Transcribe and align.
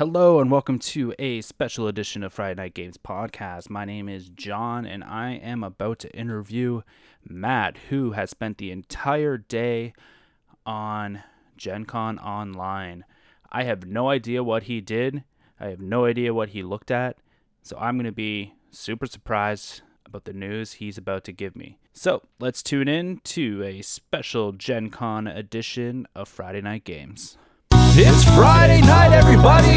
Hello 0.00 0.40
and 0.40 0.50
welcome 0.50 0.78
to 0.78 1.14
a 1.18 1.42
special 1.42 1.86
edition 1.86 2.22
of 2.22 2.32
Friday 2.32 2.54
Night 2.54 2.72
Games 2.72 2.96
podcast. 2.96 3.68
My 3.68 3.84
name 3.84 4.08
is 4.08 4.30
Jon 4.30 4.86
and 4.86 5.04
I 5.04 5.32
am 5.32 5.62
about 5.62 5.98
to 5.98 6.16
interview 6.16 6.80
Matt, 7.22 7.76
who 7.90 8.12
has 8.12 8.30
spent 8.30 8.56
the 8.56 8.70
entire 8.70 9.36
day 9.36 9.92
on 10.64 11.22
Gen 11.58 11.84
Con 11.84 12.18
Online. 12.18 13.04
I 13.52 13.64
have 13.64 13.84
no 13.84 14.08
idea 14.08 14.42
what 14.42 14.62
he 14.62 14.80
did, 14.80 15.22
I 15.60 15.66
have 15.66 15.82
no 15.82 16.06
idea 16.06 16.32
what 16.32 16.48
he 16.48 16.62
looked 16.62 16.90
at, 16.90 17.18
so 17.62 17.76
I'm 17.78 17.96
going 17.96 18.06
to 18.06 18.10
be 18.10 18.54
super 18.70 19.04
surprised 19.04 19.82
about 20.06 20.24
the 20.24 20.32
news 20.32 20.72
he's 20.72 20.96
about 20.96 21.24
to 21.24 21.32
give 21.32 21.54
me. 21.54 21.78
So 21.92 22.22
let's 22.38 22.62
tune 22.62 22.88
in 22.88 23.20
to 23.24 23.62
a 23.64 23.82
special 23.82 24.52
Gen 24.52 24.88
Con 24.88 25.26
edition 25.26 26.06
of 26.14 26.26
Friday 26.26 26.62
Night 26.62 26.84
Games. 26.84 27.36
It's 27.92 28.24
Friday 28.34 28.80
night, 28.82 29.12
everybody. 29.12 29.74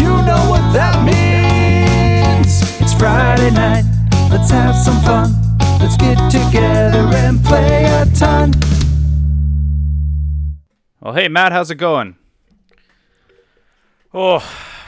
You 0.00 0.08
know 0.26 0.46
what 0.48 0.72
that 0.72 1.04
means. 1.04 2.62
It's 2.80 2.94
Friday 2.94 3.50
night. 3.50 3.84
Let's 4.30 4.50
have 4.50 4.74
some 4.76 4.98
fun. 5.02 5.32
Let's 5.80 5.96
get 5.96 6.16
together 6.30 7.00
and 7.16 7.42
play 7.44 7.84
a 7.84 8.06
ton. 8.14 8.52
Well, 11.00 11.14
hey 11.14 11.28
Matt, 11.28 11.52
how's 11.52 11.70
it 11.70 11.76
going? 11.76 12.16
Oh, 14.14 14.42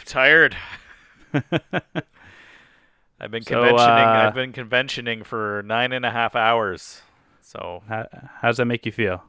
tired. 0.05 0.57
I've 1.35 3.31
been 3.31 3.43
So, 3.43 3.51
conventioning. 3.61 4.05
uh, 4.09 4.25
I've 4.27 4.35
been 4.35 4.53
conventioning 4.53 5.23
for 5.25 5.63
nine 5.67 5.93
and 5.93 6.05
a 6.07 6.11
half 6.11 6.35
hours. 6.35 7.03
So 7.43 7.83
How, 7.89 8.07
how 8.41 8.49
does 8.49 8.57
that 8.59 8.65
make 8.67 8.87
you 8.87 8.93
feel? 8.93 9.25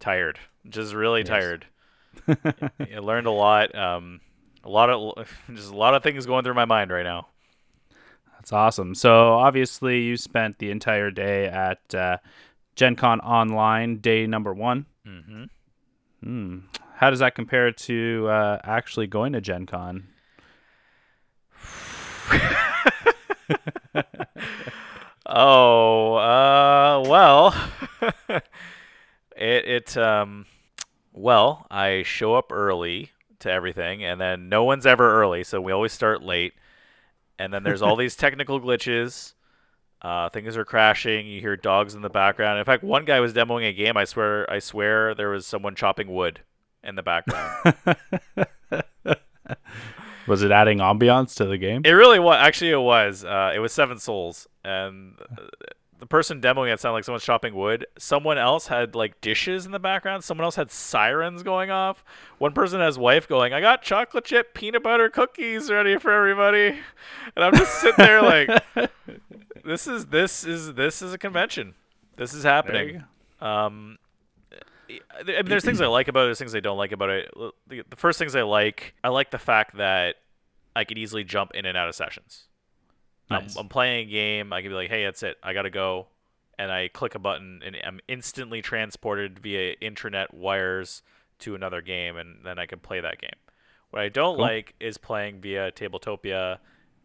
tired, 0.00 0.38
just 0.68 0.92
really 0.94 1.20
Yes. 1.20 1.28
tired. 1.28 1.66
I 2.28 2.98
learned 2.98 3.26
a 3.26 3.30
lot. 3.30 3.74
Um, 3.74 4.20
a 4.64 4.68
lot 4.68 4.90
of 4.90 5.28
just 5.54 5.72
a 5.72 5.76
lot 5.76 5.94
of 5.94 6.02
things 6.02 6.26
going 6.26 6.44
through 6.44 6.54
my 6.54 6.64
mind 6.64 6.90
right 6.90 7.04
now. 7.04 7.28
That's 8.34 8.52
awesome. 8.52 8.94
So 8.94 9.34
obviously, 9.34 10.02
you 10.02 10.16
spent 10.16 10.58
the 10.58 10.70
entire 10.70 11.10
day 11.10 11.46
at 11.46 11.94
uh, 11.94 12.18
Gen 12.74 12.96
Con 12.96 13.20
Online, 13.20 13.98
day 13.98 14.26
number 14.26 14.52
one. 14.52 14.86
hmm 15.04 15.44
Hmm. 16.22 16.58
How 16.96 17.10
does 17.10 17.18
that 17.18 17.34
compare 17.34 17.72
to 17.72 18.28
uh, 18.28 18.58
actually 18.62 19.08
going 19.08 19.32
to 19.32 19.40
Gen 19.40 19.66
Con? 19.66 20.06
Oh, 25.24 26.14
uh, 26.16 27.08
well, 27.08 27.54
it 29.36 29.64
it 29.64 29.96
um, 29.96 30.46
well, 31.12 31.66
I 31.70 32.02
show 32.04 32.34
up 32.34 32.52
early 32.52 33.10
to 33.40 33.50
everything, 33.50 34.04
and 34.04 34.20
then 34.20 34.48
no 34.48 34.64
one's 34.64 34.86
ever 34.86 35.20
early, 35.20 35.44
so 35.44 35.60
we 35.60 35.72
always 35.72 35.92
start 35.92 36.22
late. 36.22 36.54
And 37.38 37.52
then 37.52 37.62
there's 37.62 37.82
all 37.82 37.96
these 37.96 38.16
technical 38.16 38.60
glitches. 38.60 39.34
Uh, 40.00 40.28
things 40.30 40.56
are 40.56 40.64
crashing. 40.64 41.26
You 41.26 41.40
hear 41.40 41.56
dogs 41.56 41.94
in 41.94 42.02
the 42.02 42.10
background. 42.10 42.58
In 42.58 42.64
fact, 42.64 42.82
one 42.82 43.04
guy 43.04 43.20
was 43.20 43.32
demoing 43.32 43.68
a 43.68 43.72
game. 43.72 43.96
I 43.96 44.04
swear, 44.04 44.50
I 44.50 44.58
swear, 44.58 45.14
there 45.14 45.30
was 45.30 45.46
someone 45.46 45.74
chopping 45.76 46.12
wood 46.12 46.40
in 46.82 46.96
the 46.96 47.02
background. 47.02 47.76
Was 50.26 50.42
it 50.42 50.50
adding 50.50 50.78
ambiance 50.78 51.34
to 51.36 51.44
the 51.44 51.58
game? 51.58 51.82
It 51.84 51.90
really 51.90 52.18
was. 52.18 52.36
Actually, 52.38 52.70
it 52.70 52.80
was. 52.80 53.24
Uh, 53.24 53.52
it 53.54 53.58
was 53.58 53.72
Seven 53.72 53.98
Souls, 53.98 54.46
and 54.64 55.14
uh, 55.20 55.42
the 56.02 56.06
person 56.06 56.40
demoing 56.40 56.74
it 56.74 56.80
sounded 56.80 56.94
like 56.94 57.04
someone's 57.04 57.22
chopping 57.22 57.54
wood. 57.54 57.86
Someone 57.96 58.36
else 58.36 58.66
had 58.66 58.96
like 58.96 59.20
dishes 59.20 59.66
in 59.66 59.70
the 59.70 59.78
background. 59.78 60.24
Someone 60.24 60.44
else 60.44 60.56
had 60.56 60.72
sirens 60.72 61.44
going 61.44 61.70
off. 61.70 62.04
One 62.38 62.52
person 62.52 62.80
has 62.80 62.98
wife 62.98 63.28
going, 63.28 63.52
"I 63.52 63.60
got 63.60 63.82
chocolate 63.82 64.24
chip 64.24 64.52
peanut 64.52 64.82
butter 64.82 65.08
cookies 65.08 65.70
ready 65.70 65.96
for 65.98 66.10
everybody," 66.10 66.80
and 67.36 67.44
I'm 67.44 67.54
just 67.54 67.80
sitting 67.80 68.04
there 68.04 68.20
like, 68.20 68.48
"This 69.64 69.86
is 69.86 70.06
this 70.06 70.42
is 70.42 70.74
this 70.74 71.02
is 71.02 71.12
a 71.12 71.18
convention. 71.18 71.74
This 72.16 72.34
is 72.34 72.42
happening." 72.42 73.04
Um, 73.40 73.96
I 74.90 75.22
mean, 75.22 75.44
there's 75.46 75.64
things 75.64 75.80
I 75.80 75.86
like 75.86 76.08
about 76.08 76.22
it. 76.22 76.24
There's 76.24 76.38
things 76.40 76.56
I 76.56 76.60
don't 76.60 76.78
like 76.78 76.90
about 76.90 77.10
it. 77.10 77.30
The, 77.68 77.84
the 77.88 77.96
first 77.96 78.18
things 78.18 78.34
I 78.34 78.42
like, 78.42 78.94
I 79.04 79.10
like 79.10 79.30
the 79.30 79.38
fact 79.38 79.76
that 79.76 80.16
I 80.74 80.82
could 80.82 80.98
easily 80.98 81.22
jump 81.22 81.52
in 81.54 81.64
and 81.64 81.78
out 81.78 81.88
of 81.88 81.94
sessions. 81.94 82.48
I'm, 83.30 83.46
I'm 83.58 83.68
playing 83.68 84.08
a 84.08 84.10
game. 84.10 84.52
I 84.52 84.60
can 84.62 84.70
be 84.70 84.74
like, 84.74 84.90
"Hey, 84.90 85.04
that's 85.04 85.22
it. 85.22 85.36
I 85.42 85.52
gotta 85.54 85.70
go," 85.70 86.08
and 86.58 86.70
I 86.70 86.88
click 86.88 87.14
a 87.14 87.18
button, 87.18 87.62
and 87.64 87.76
I'm 87.84 88.00
instantly 88.08 88.60
transported 88.62 89.38
via 89.38 89.74
internet 89.80 90.34
wires 90.34 91.02
to 91.40 91.54
another 91.54 91.80
game, 91.80 92.16
and 92.16 92.44
then 92.44 92.58
I 92.58 92.66
can 92.66 92.78
play 92.78 93.00
that 93.00 93.20
game. 93.20 93.30
What 93.90 94.02
I 94.02 94.08
don't 94.08 94.36
Cool. 94.36 94.44
like 94.44 94.74
is 94.80 94.96
playing 94.98 95.40
via 95.40 95.70
Tabletopia 95.72 96.58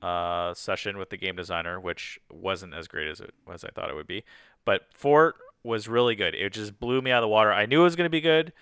uh, 0.00 0.54
session 0.54 0.98
with 0.98 1.10
the 1.10 1.16
game 1.16 1.36
designer, 1.36 1.80
which 1.80 2.20
wasn't 2.30 2.74
as 2.74 2.86
great 2.86 3.08
as 3.08 3.20
it 3.20 3.34
as 3.52 3.64
I 3.64 3.70
thought 3.70 3.90
it 3.90 3.96
would 3.96 4.06
be. 4.06 4.24
But 4.64 4.82
Fort 4.94 5.36
was 5.64 5.88
really 5.88 6.14
good. 6.14 6.34
It 6.34 6.52
just 6.52 6.78
blew 6.78 7.02
me 7.02 7.10
out 7.10 7.18
of 7.18 7.22
the 7.22 7.28
water. 7.28 7.52
I 7.52 7.66
knew 7.66 7.80
it 7.80 7.84
was 7.84 7.96
going 7.96 8.06
to 8.06 8.10
be 8.10 8.20
good, 8.20 8.52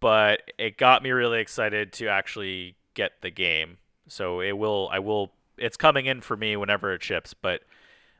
but 0.00 0.42
it 0.58 0.76
got 0.76 1.02
me 1.02 1.10
really 1.10 1.40
excited 1.40 1.92
to 1.94 2.08
actually 2.08 2.76
get 2.94 3.12
the 3.22 3.30
game. 3.30 3.78
So 4.08 4.40
it 4.40 4.52
will. 4.52 4.88
I 4.92 4.98
will. 4.98 5.32
It's 5.56 5.76
coming 5.76 6.06
in 6.06 6.20
for 6.20 6.36
me 6.36 6.56
whenever 6.56 6.92
it 6.92 7.02
ships. 7.02 7.34
But 7.34 7.62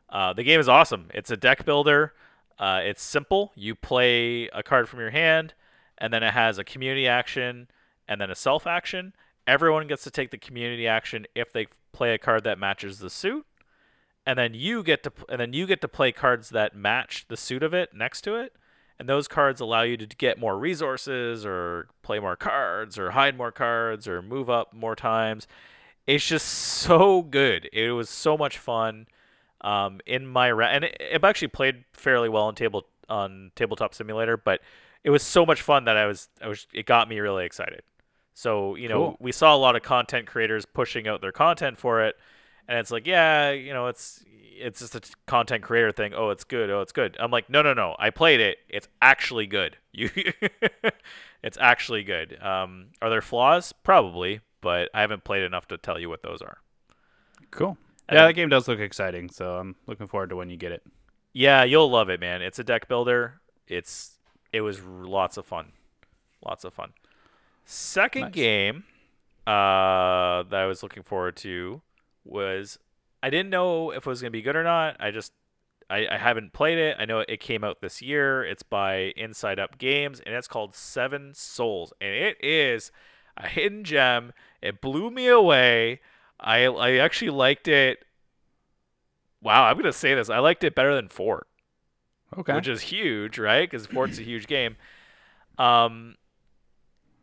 uh, 0.09 0.32
the 0.32 0.44
game 0.44 0.60
is 0.60 0.69
awesome. 0.69 1.09
It's 1.12 1.31
a 1.31 1.37
deck 1.37 1.66
builder. 1.66 2.15
Uh, 2.59 2.81
it's 2.84 3.03
simple. 3.03 3.53
You 3.56 3.75
play 3.75 4.48
a 4.48 4.62
card 4.62 4.88
from 4.88 5.00
your 5.00 5.10
hand, 5.10 5.53
and 5.98 6.12
then 6.12 6.22
it 6.22 6.32
has 6.32 6.59
a 6.59 6.65
community 6.65 7.09
action 7.09 7.68
and 8.09 8.21
then 8.21 8.31
a 8.31 8.34
self 8.34 8.66
action. 8.66 9.15
Everyone 9.47 9.87
gets 9.89 10.04
to 10.04 10.10
take 10.10 10.31
the 10.31 10.39
community 10.39 10.87
action 10.87 11.27
if 11.34 11.53
they 11.53 11.66
play 11.93 12.15
a 12.15 12.19
card 12.19 12.45
that 12.45 12.59
matches 12.59 13.01
the 13.01 13.10
suit, 13.10 13.47
and 14.25 14.39
then 14.39 14.54
you 14.54 14.83
get 14.83 15.03
to 15.03 15.13
and 15.28 15.41
then 15.41 15.53
you 15.53 15.66
get 15.66 15.81
to 15.81 15.89
play 15.89 16.13
cards 16.13 16.51
that 16.51 16.77
match 16.77 17.27
the 17.28 17.37
suit 17.37 17.63
of 17.63 17.75
it 17.75 17.95
next 17.95 18.22
to 18.22 18.37
it. 18.37 18.54
And 18.99 19.09
those 19.09 19.27
cards 19.27 19.60
allow 19.60 19.83
you 19.83 19.97
to 19.97 20.07
get 20.07 20.39
more 20.39 20.57
resources, 20.57 21.45
or 21.45 21.89
play 22.03 22.21
more 22.21 22.37
cards, 22.37 22.99
or 22.99 23.13
hide 23.13 23.37
more 23.37 23.51
cards, 23.51 24.07
or 24.07 24.22
move 24.22 24.48
up 24.48 24.72
more 24.72 24.95
times. 24.95 25.48
It's 26.07 26.27
just 26.27 26.47
so 26.47 27.22
good. 27.22 27.69
It 27.72 27.93
was 27.93 28.09
so 28.09 28.37
much 28.37 28.59
fun 28.59 29.07
um, 29.63 30.01
in 30.07 30.27
my 30.27 30.51
ra- 30.51 30.66
and 30.66 30.84
it, 30.84 31.01
I've 31.15 31.25
actually 31.25 31.48
played 31.48 31.84
fairly 31.93 32.28
well 32.28 32.45
on 32.45 32.55
table 32.55 32.87
on 33.09 33.53
tabletop 33.55 33.95
simulator, 33.95 34.37
but 34.37 34.60
it 35.05 35.10
was 35.10 35.22
so 35.22 35.45
much 35.47 35.63
fun 35.63 35.84
that 35.84 35.97
I 35.97 36.07
was 36.07 36.28
I 36.41 36.48
was 36.48 36.66
it 36.72 36.87
got 36.87 37.09
me 37.09 37.19
really 37.21 37.45
excited. 37.45 37.83
So 38.34 38.75
you 38.77 38.89
know 38.89 38.99
Cool. 39.11 39.17
we 39.21 39.33
saw 39.33 39.55
a 39.55 39.59
lot 39.59 39.77
of 39.77 39.83
content 39.83 40.27
creators 40.27 40.65
pushing 40.65 41.07
out 41.09 41.21
their 41.21 41.33
content 41.33 41.79
for 41.79 42.03
it, 42.03 42.17
and 42.69 42.79
it's 42.79 42.91
like 42.91 43.07
yeah 43.07 43.51
you 43.51 43.73
know 43.73 43.87
it's 43.89 44.25
it's 44.55 44.81
just 44.81 44.95
a 44.95 45.01
t- 45.01 45.13
content 45.27 45.63
creator 45.63 45.93
thing. 45.93 46.13
Oh 46.15 46.31
it's 46.31 46.45
good. 46.45 46.71
Oh 46.71 46.81
it's 46.81 46.93
good. 46.93 47.17
I'm 47.21 47.31
like 47.31 47.51
no 47.51 47.63
no 47.63 47.75
no. 47.75 47.97
I 47.99 48.11
played 48.11 48.41
it. 48.41 48.59
It's 48.69 48.89
actually 49.01 49.47
good. 49.47 49.77
You 49.93 50.09
It's 51.43 51.59
actually 51.61 52.05
good. 52.05 52.41
Um, 52.43 52.89
are 53.03 53.11
there 53.11 53.21
flaws? 53.21 53.73
Probably, 53.73 54.41
but 54.61 54.89
I 54.95 55.01
haven't 55.01 55.25
played 55.25 55.43
enough 55.43 55.67
to 55.69 55.77
tell 55.77 55.99
you 55.99 56.09
what 56.09 56.23
those 56.23 56.41
are. 56.41 56.59
Cool. 57.51 57.77
And 58.09 58.17
yeah, 58.17 58.27
that 58.27 58.34
game 58.34 58.49
does 58.49 58.69
look 58.69 58.79
exciting, 58.79 59.29
so 59.29 59.57
I'm 59.59 59.75
looking 59.87 60.07
forward 60.07 60.31
to 60.31 60.37
when 60.37 60.51
you 60.51 60.57
get 60.57 60.71
it. 60.73 60.83
Yeah, 61.33 61.65
you'll 61.65 61.91
love 61.91 62.11
it, 62.11 62.21
man. 62.21 62.43
It's 62.43 62.59
a 62.61 62.65
deck 62.65 62.87
builder. 62.89 63.41
It's 63.67 64.19
it 64.53 64.61
was 64.61 64.79
r- 64.81 64.84
lots 65.05 65.37
of 65.37 65.45
fun, 65.47 65.73
lots 66.47 66.65
of 66.65 66.73
fun. 66.75 66.93
Second 67.64 68.22
Nice. 68.22 68.32
game 68.32 68.84
uh, 69.47 70.42
that 70.44 70.54
I 70.54 70.66
was 70.66 70.82
looking 70.82 71.03
forward 71.03 71.36
to 71.38 71.82
was 72.24 72.78
I 73.22 73.30
didn't 73.30 73.50
know 73.50 73.91
if 73.91 74.06
it 74.06 74.10
was 74.10 74.20
gonna 74.20 74.30
be 74.30 74.42
good 74.42 74.56
or 74.56 74.64
not. 74.64 74.97
I 75.00 75.10
just 75.10 75.32
I, 75.91 76.06
I 76.10 76.16
haven't 76.16 76.53
played 76.53 76.78
it. 76.78 76.97
I 76.98 77.04
know 77.04 77.20
it 77.20 77.41
came 77.41 77.64
out 77.64 77.80
this 77.80 78.00
year. 78.00 78.44
It's 78.44 78.62
by 78.62 79.12
Inside 79.16 79.59
Up 79.59 79.78
Games, 79.78 80.20
and 80.24 80.34
it's 80.34 80.48
called 80.48 80.74
Seven 80.74 81.32
Souls, 81.34 81.92
and 82.00 82.14
it 82.14 82.36
is 82.42 82.91
a 83.36 83.47
hidden 83.48 83.84
gem. 83.84 84.32
It 84.60 84.80
blew 84.80 85.10
me 85.10 85.28
away. 85.28 86.00
I 86.41 86.64
I 86.66 86.97
actually 86.97 87.30
liked 87.30 87.68
it. 87.68 88.04
Wow, 89.42 89.64
I'm 89.64 89.76
gonna 89.76 89.92
say 89.92 90.14
this. 90.14 90.30
I 90.30 90.38
liked 90.38 90.64
it 90.64 90.74
better 90.74 90.94
than 90.94 91.09
Fort 91.09 91.47
Okay. 92.38 92.54
which 92.54 92.68
is 92.68 92.80
huge, 92.82 93.38
right? 93.38 93.68
Because 93.70 93.86
Fort's 93.86 94.18
a 94.18 94.22
huge 94.22 94.47
game. 94.47 94.76
Um, 95.59 96.14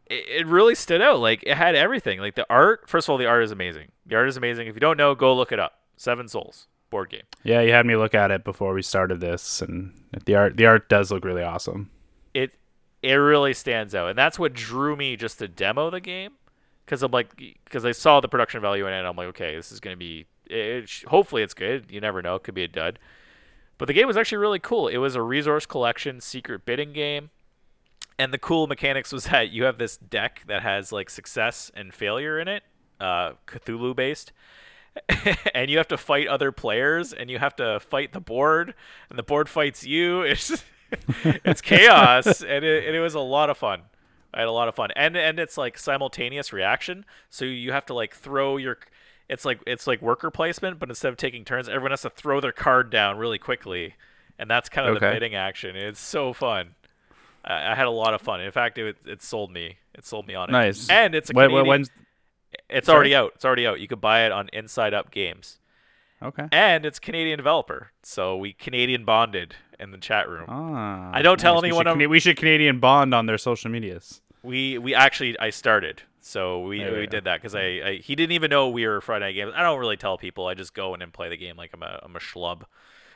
it, 0.10 0.42
it 0.42 0.48
really 0.48 0.76
stood 0.76 1.02
out. 1.02 1.20
Like 1.20 1.44
it 1.44 1.56
had 1.56 1.76
everything. 1.76 2.20
Like 2.20 2.36
the 2.36 2.46
art. 2.50 2.90
First 2.90 3.08
of 3.08 3.12
all, 3.12 3.18
the 3.18 3.28
art 3.28 3.44
is 3.44 3.52
amazing. 3.52 3.92
The 4.06 4.16
art 4.16 4.28
is 4.28 4.38
amazing. 4.38 4.68
If 4.68 4.76
you 4.76 4.80
don't 4.82 4.98
know, 4.98 5.16
go 5.16 5.36
look 5.36 5.52
it 5.52 5.60
up. 5.60 5.74
Seven 5.98 6.28
Souls 6.28 6.68
board 6.90 7.10
game. 7.10 7.22
yeah, 7.44 7.62
you 7.62 7.72
had 7.72 7.86
me 7.86 7.96
look 7.96 8.16
at 8.16 8.32
it 8.32 8.44
before 8.44 8.74
we 8.74 8.82
started 8.82 9.20
this, 9.20 9.62
and 9.62 9.94
the 10.26 10.36
art 10.36 10.58
the 10.58 10.66
art 10.66 10.90
does 10.90 11.12
look 11.12 11.24
really 11.24 11.44
awesome. 11.44 11.90
It 12.34 12.52
it 13.02 13.14
really 13.14 13.54
stands 13.54 13.94
out, 13.96 14.10
and 14.10 14.18
that's 14.18 14.40
what 14.40 14.54
drew 14.54 14.96
me 14.96 15.16
just 15.16 15.40
to 15.40 15.48
demo 15.48 15.90
the 15.90 16.02
game. 16.02 16.32
Because 16.86 17.04
I'm 17.04 17.12
like, 17.12 17.36
because 17.38 17.86
I 17.86 17.92
saw 17.92 18.20
the 18.20 18.28
production 18.28 18.62
value 18.62 18.88
in 18.88 18.94
it, 18.94 19.04
I'm 19.06 19.16
like, 19.16 19.28
okay, 19.28 19.56
this 19.56 19.72
is 19.72 19.80
gonna 19.80 19.98
be. 19.98 20.26
It, 20.48 20.90
sh- 20.90 21.06
hopefully, 21.06 21.44
it's 21.44 21.54
good. 21.54 21.92
You 21.92 22.02
never 22.02 22.22
know; 22.22 22.36
it 22.36 22.44
could 22.44 22.56
be 22.56 22.64
a 22.64 22.68
dud. 22.68 22.98
But 23.78 23.88
the 23.88 23.94
game 23.94 24.08
was 24.08 24.18
actually 24.18 24.40
really 24.40 24.60
cool. 24.60 24.88
It 24.88 24.98
was 24.98 25.16
a 25.16 25.22
resource 25.22 25.66
collection 25.66 26.20
secret 26.20 26.66
bidding 26.66 26.92
game. 26.92 27.30
And 28.20 28.34
the 28.34 28.38
cool 28.38 28.68
mechanics 28.68 29.12
was 29.12 29.24
that 29.32 29.50
you 29.50 29.64
have 29.64 29.80
this 29.80 29.98
deck 29.98 30.44
that 30.48 30.62
has 30.62 30.92
like 30.92 31.10
success 31.10 31.72
and 31.74 31.94
failure 31.94 32.40
in 32.40 32.48
it, 32.48 32.64
uh, 33.00 33.32
Cthulhu 33.48 33.96
based. 33.96 34.32
and 35.56 35.72
you 35.72 35.78
have 35.78 35.88
to 35.88 35.98
fight 35.98 36.28
other 36.28 36.52
players 36.52 37.14
and 37.14 37.30
you 37.30 37.40
have 37.40 37.56
to 37.56 37.80
fight 37.80 38.12
the 38.12 38.20
board 38.20 38.74
and 39.10 39.18
the 39.18 39.24
board 39.24 39.50
fights 39.50 39.86
you. 39.86 40.22
It's 40.36 40.64
it's 41.46 41.62
chaos 41.62 42.42
and 42.42 42.66
it, 42.66 42.88
and 42.88 42.96
it 42.96 43.00
was 43.00 43.14
a 43.14 43.20
lot 43.20 43.52
of 43.52 43.58
fun. 43.60 43.84
I 44.34 44.40
had 44.40 44.48
a 44.48 44.52
lot 44.52 44.68
of 44.68 44.74
fun. 44.74 44.90
And 44.96 45.16
and 45.16 45.40
it's 45.40 45.56
like 45.56 45.78
simultaneous 45.78 46.52
reaction. 46.52 47.06
So 47.30 47.46
you 47.46 47.72
have 47.72 47.86
to 47.88 47.94
like 47.94 48.16
throw 48.16 48.58
your 48.58 48.80
it's 49.30 49.46
like 49.46 49.62
it's 49.68 49.86
like 49.86 50.02
worker 50.02 50.32
placement, 50.32 50.80
but 50.80 50.90
instead 50.90 51.10
of 51.10 51.18
taking 51.18 51.46
turns, 51.46 51.70
everyone 51.70 51.92
has 51.92 52.02
to 52.02 52.10
throw 52.10 52.42
their 52.42 52.52
card 52.52 52.90
down 52.90 53.18
really 53.20 53.38
quickly. 53.38 53.96
And 54.40 54.50
that's 54.50 54.70
kind 54.70 54.88
of 54.88 54.96
the 54.96 55.02
bidding 55.02 55.36
action. 55.36 55.76
It's 55.76 56.00
so 56.00 56.34
fun. 56.34 56.76
I, 57.50 57.72
I 57.72 57.76
had 57.76 57.88
a 57.88 57.92
lot 57.92 58.14
of 58.14 58.22
fun. 58.22 58.40
In 58.42 58.52
fact, 58.52 58.78
it 58.78 58.96
it 59.06 59.22
sold 59.22 59.52
me. 59.52 59.78
It 59.96 60.06
sold 60.06 60.28
me 60.28 60.36
on 60.36 60.50
it. 60.50 60.54
Nice. 60.54 60.90
And 60.90 61.16
it's 61.16 61.30
a 61.30 61.34
Canadian, 61.34 61.68
when's 61.68 61.90
it's 62.70 62.86
sorry? 62.86 62.96
already 62.96 63.16
out. 63.16 63.32
It's 63.36 63.46
already 63.46 63.68
out. 63.68 63.80
You 63.80 63.88
could 63.88 64.02
buy 64.02 64.26
it 64.26 64.32
on 64.32 64.50
Inside 64.54 64.94
Up 64.94 65.12
Games. 65.12 65.60
okay? 66.22 66.48
And 66.52 66.86
it's 66.86 67.00
Canadian 67.00 67.38
developer. 67.38 67.92
So 68.04 68.38
we 68.38 68.54
Canadian 68.54 69.04
bonded 69.06 69.56
in 69.80 69.92
the 69.92 69.98
chat 69.98 70.30
room. 70.30 70.46
Ah, 70.48 71.12
I 71.14 71.22
don't 71.22 71.40
tell 71.40 71.56
nice. 71.56 71.64
We 71.64 71.68
anyone 71.70 72.00
should, 72.00 72.10
we 72.10 72.20
should 72.20 72.38
Canadian 72.38 72.80
bond 72.80 73.14
on 73.14 73.26
their 73.26 73.38
social 73.38 73.70
medias. 73.72 74.22
We 74.44 74.78
we 74.78 74.96
actually 74.96 75.38
I 75.40 75.50
started. 75.50 76.04
So 76.22 76.62
we, 76.62 76.80
There 76.80 76.92
we 76.92 77.00
we 77.00 77.08
did 77.08 77.24
that 77.24 77.38
because 77.42 77.56
I, 77.56 77.62
I 77.62 78.00
he 78.04 78.16
didn't 78.16 78.34
even 78.34 78.50
know 78.50 78.70
we 78.70 78.86
were 78.86 79.02
Friday 79.02 79.26
Night 79.26 79.32
Games. 79.34 79.54
I 79.56 79.64
don't 79.64 79.80
really 79.80 79.98
tell 79.98 80.18
people. 80.18 80.48
I 80.48 80.54
just 80.54 80.74
go 80.74 80.94
in 80.94 81.02
and 81.02 81.12
play 81.12 81.30
the 81.30 81.38
game 81.38 81.56
like 81.58 81.72
I'm 81.74 81.82
a 81.82 82.00
I'm 82.04 82.16
a 82.16 82.20
schlub. 82.20 82.64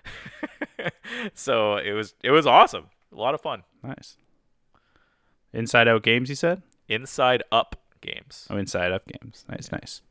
so 1.33 1.77
it 1.77 1.91
was 1.91 2.15
it 2.24 2.31
was 2.31 2.45
awesome. 2.47 2.85
A 3.12 3.15
lot 3.15 3.33
of 3.33 3.41
fun. 3.41 3.63
Nice. 3.83 4.18
Inside 5.53 5.88
Out 5.88 6.03
Games, 6.03 6.29
you 6.29 6.35
said? 6.35 6.61
Inside 6.88 7.44
Up 7.51 7.75
Games. 8.01 8.47
Oh, 8.50 8.57
Inside 8.57 8.91
Up 8.91 9.03
Games. 9.07 9.45
Nice, 9.50 9.71
nice. 9.71 10.01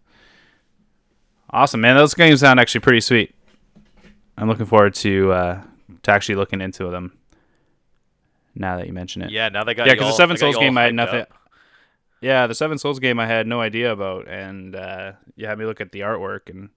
Awesome, 1.51 1.81
man. 1.81 1.97
Those 1.97 2.15
games 2.15 2.41
sound 2.41 2.59
actually 2.61 2.81
pretty 2.81 3.01
sweet. 3.01 3.35
I'm 4.39 4.49
looking 4.49 4.67
forward 4.67 4.95
to 4.97 5.33
uh, 5.33 5.63
to 6.05 6.11
actually 6.11 6.37
looking 6.37 6.61
into 6.63 6.89
them. 6.91 7.19
Now 8.55 8.77
that 8.79 8.87
you 8.87 8.93
mention 8.93 9.23
it. 9.23 9.31
Yeah, 9.31 9.49
now 9.51 9.65
they 9.65 9.75
got 9.75 9.87
Yeah, 9.87 9.93
you 9.95 9.99
'cause 9.99 10.09
the 10.13 10.17
Seven 10.17 10.37
they 10.37 10.41
got 10.41 10.47
you 10.47 10.53
Souls 10.55 10.63
game 10.65 10.79
I 10.79 10.83
had 10.85 10.95
nothing- 10.95 11.21
up. 11.23 11.33
Yeah, 12.21 12.47
the 12.47 12.55
Seven 12.55 12.79
Souls 12.79 13.01
game 13.01 13.19
I 13.19 13.27
had 13.27 13.47
no 13.49 13.61
idea 13.61 13.91
about, 13.93 14.29
and 14.29 14.77
uh, 14.77 15.13
you 15.35 15.47
had 15.47 15.59
me 15.59 15.65
look 15.65 15.81
at 15.81 15.91
the 15.91 16.01
artwork. 16.01 16.49
And 16.49 16.69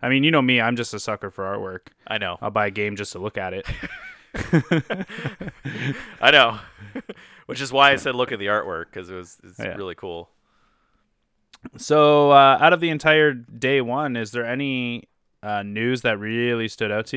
I 0.00 0.08
mean, 0.08 0.24
you 0.24 0.30
know 0.30 0.40
me, 0.40 0.60
I'm 0.62 0.76
just 0.76 0.94
a 0.94 0.98
sucker 0.98 1.30
for 1.30 1.44
artwork. 1.44 1.88
I 2.06 2.16
know. 2.18 2.38
I'll 2.40 2.50
buy 2.50 2.68
a 2.68 2.70
game 2.70 2.96
just 2.96 3.12
to 3.12 3.18
look 3.18 3.36
at 3.36 3.52
it. 3.52 3.66
I 6.20 6.30
know. 6.30 6.58
Which 7.46 7.60
is 7.60 7.72
why 7.72 7.92
I 7.92 7.96
said 7.96 8.14
look 8.14 8.32
at 8.32 8.38
the 8.38 8.46
artwork 8.46 8.86
because 8.86 9.10
it 9.10 9.14
was 9.14 9.38
it's 9.44 9.58
Yeah. 9.58 9.74
really 9.74 9.94
cool. 9.94 10.30
so, 11.76 12.30
uh, 12.30 12.58
out 12.60 12.72
of 12.72 12.80
the 12.80 12.90
entire 12.90 13.32
day 13.32 13.80
one, 13.80 14.16
is 14.16 14.32
there 14.32 14.44
any 14.46 15.04
uh, 15.42 15.62
news 15.62 16.02
that 16.02 16.18
really 16.18 16.68
stood 16.68 16.90
out 16.90 17.06
to 17.06 17.16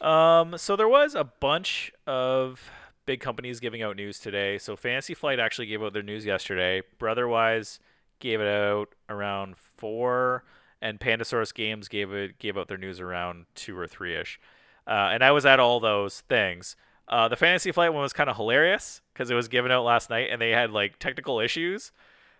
you? 0.00 0.06
Um, 0.06 0.56
so 0.58 0.76
there 0.76 0.88
was 0.88 1.14
a 1.14 1.24
bunch 1.24 1.92
of 2.06 2.70
big 3.06 3.20
companies 3.20 3.60
giving 3.60 3.82
out 3.82 3.96
news 3.96 4.18
today. 4.18 4.58
So 4.58 4.76
Fantasy 4.76 5.14
Flight 5.14 5.38
actually 5.40 5.66
gave 5.66 5.82
out 5.82 5.92
their 5.92 6.02
news 6.02 6.24
yesterday. 6.24 6.82
Brotherwise 6.98 7.78
gave 8.20 8.40
it 8.40 8.48
out 8.48 8.88
around 9.08 9.56
four, 9.56 10.44
and 10.80 10.98
Pandasaurus 11.00 11.52
Games 11.54 11.88
gave 11.88 12.12
it 12.12 12.38
gave 12.38 12.56
out 12.58 12.68
their 12.68 12.78
news 12.78 13.00
around 13.00 13.46
two 13.54 13.76
or 13.78 13.86
three 13.86 14.14
ish. 14.16 14.38
Uh, 14.86 15.10
and 15.12 15.24
I 15.24 15.30
was 15.30 15.46
at 15.46 15.58
all 15.60 15.80
those 15.80 16.20
things. 16.22 16.76
Uh, 17.08 17.28
the 17.28 17.36
Fantasy 17.36 17.70
Flight 17.70 17.92
one 17.92 18.02
was 18.02 18.12
kind 18.12 18.30
of 18.30 18.36
hilarious 18.36 19.02
because 19.12 19.30
it 19.30 19.34
was 19.34 19.48
given 19.48 19.70
out 19.70 19.84
last 19.84 20.10
night, 20.10 20.28
and 20.30 20.40
they 20.40 20.50
had 20.50 20.70
like 20.70 20.98
technical 20.98 21.40
issues. 21.40 21.92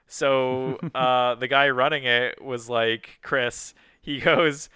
So 0.06 0.78
uh, 0.94 1.34
the 1.34 1.48
guy 1.48 1.68
running 1.70 2.04
it 2.04 2.42
was 2.42 2.68
like 2.68 3.18
Chris. 3.22 3.74
He 4.00 4.20
goes, 4.20 4.68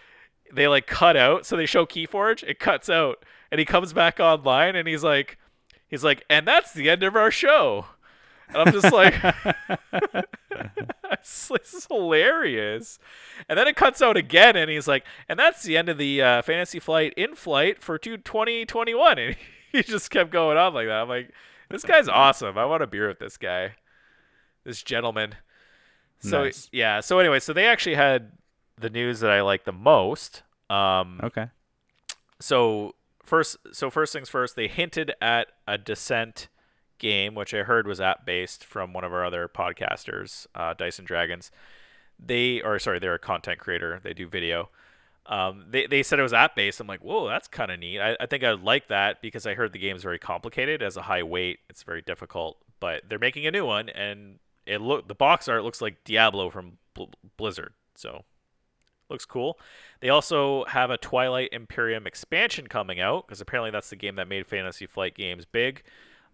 they 0.53 0.69
like 0.69 0.87
cut 0.87 1.17
out, 1.17 1.47
so 1.47 1.57
they 1.57 1.67
show 1.67 1.87
Keyforge, 1.87 2.43
it 2.43 2.59
cuts 2.59 2.89
out, 2.89 3.25
and 3.51 3.59
he 3.59 3.65
comes 3.65 3.93
back 3.93 4.21
online, 4.21 4.77
and 4.77 4.89
he's 4.89 5.05
like, 5.05 5.39
he's 5.87 6.05
like, 6.05 6.25
and 6.29 6.47
that's 6.47 6.73
the 6.73 6.91
end 6.91 7.03
of 7.03 7.17
our 7.17 7.31
show. 7.31 7.87
And 8.49 8.57
I'm 8.57 8.73
just 8.73 8.93
like, 8.93 9.15
this 11.11 11.75
is 11.75 11.87
hilarious. 11.87 12.99
And 13.47 13.59
then 13.59 13.69
it 13.69 13.77
cuts 13.77 14.01
out 14.01 14.17
again, 14.17 14.57
and 14.57 14.71
he's 14.71 14.89
like, 14.89 15.05
and 15.29 15.39
that's 15.39 15.63
the 15.63 15.77
end 15.77 15.91
of 15.91 15.99
the 15.99 16.23
uh, 16.23 16.43
Fantasy 16.43 16.79
Flight 16.79 17.13
in 17.17 17.35
flight 17.35 17.83
for 17.83 17.99
2021. 17.99 19.19
And 19.19 19.37
he 19.73 19.83
just 19.83 20.11
kept 20.11 20.31
going 20.31 20.57
on 20.57 20.75
like 20.75 20.87
that. 20.87 21.03
I'm 21.03 21.09
like, 21.09 21.33
this 21.71 21.85
guy's 21.85 22.09
awesome. 22.09 22.57
I 22.59 22.65
want 22.65 22.83
a 22.83 22.87
beer 22.87 23.09
with 23.09 23.19
this 23.19 23.37
guy, 23.37 23.73
this 24.65 24.83
gentleman. 24.83 25.35
So 26.21 26.45
Nice. 26.45 26.69
yeah. 26.73 27.01
So 27.01 27.19
anyway, 27.19 27.41
so 27.41 27.53
they 27.53 27.67
actually 27.67 27.95
had 27.97 28.33
the 28.77 28.91
news 28.91 29.21
that 29.21 29.31
I 29.31 29.43
like 29.43 29.65
the 29.65 29.73
most. 29.73 30.43
Um, 30.71 31.21
Okay. 31.23 31.47
so 32.41 32.95
first 33.25 33.57
so 33.73 33.91
first 33.91 34.13
things 34.13 34.29
first 34.29 34.57
they 34.57 34.69
hinted 34.69 35.13
at 35.21 35.49
a 35.67 35.77
descent 35.77 36.49
game 36.99 37.35
which 37.35 37.53
i 37.53 37.59
heard 37.63 37.87
was 37.87 38.01
app 38.01 38.25
based 38.25 38.65
from 38.65 38.93
one 38.95 39.05
of 39.05 39.13
our 39.13 39.25
other 39.25 39.47
podcasters 39.49 40.47
uh, 40.55 40.73
dyson 40.75 41.05
dragons 41.05 41.51
they 42.19 42.61
or 42.63 42.79
sorry 42.79 42.99
they're 42.99 43.15
a 43.15 43.19
content 43.19 43.59
creator 43.59 44.01
they 44.03 44.13
do 44.15 44.27
video 44.27 44.69
um, 45.29 45.67
they, 45.69 45.87
they 45.87 46.03
said 46.03 46.19
it 46.19 46.23
was 46.23 46.33
app 46.33 46.57
based 46.57 46.81
i'm 46.81 46.87
like 46.87 47.01
whoa 47.01 47.29
that's 47.29 47.49
kind 47.49 47.71
of 47.71 47.79
neat 47.79 48.01
I, 48.01 48.17
I 48.21 48.27
think 48.27 48.45
i 48.45 48.53
like 48.53 48.89
that 48.89 49.21
because 49.23 49.47
i 49.47 49.55
heard 49.55 49.73
the 49.73 49.79
game's 49.79 50.03
very 50.03 50.19
complicated 50.19 50.83
as 50.83 50.97
a 50.97 51.03
high 51.03 51.23
weight 51.23 51.61
it's 51.69 51.83
very 51.83 52.03
difficult 52.03 52.59
but 52.81 53.03
they're 53.09 53.19
making 53.19 53.47
a 53.47 53.51
new 53.51 53.67
one 53.67 53.89
and 53.91 54.39
it 54.67 54.81
look 54.81 55.09
the 55.09 55.15
box 55.15 55.49
art 55.49 55.65
looks 55.65 55.81
like 55.81 56.05
diablo 56.05 56.51
from 56.51 56.79
Bl- 56.95 57.05
blizzard 57.37 57.75
so 57.95 58.25
looks 59.11 59.25
cool. 59.25 59.59
They 60.01 60.09
also 60.09 60.65
have 60.67 60.91
a 60.91 60.97
Twilight 60.97 61.51
Imperium 61.53 62.07
expansion 62.07 62.67
coming 62.67 63.01
out 63.01 63.27
because 63.27 63.41
apparently 63.41 63.71
that's 63.71 63.91
the 63.91 63.97
game 63.97 64.17
that 64.17 64.29
made 64.29 64.47
Fantasy 64.47 64.87
Flight 64.87 65.15
games 65.15 65.45
big. 65.45 65.83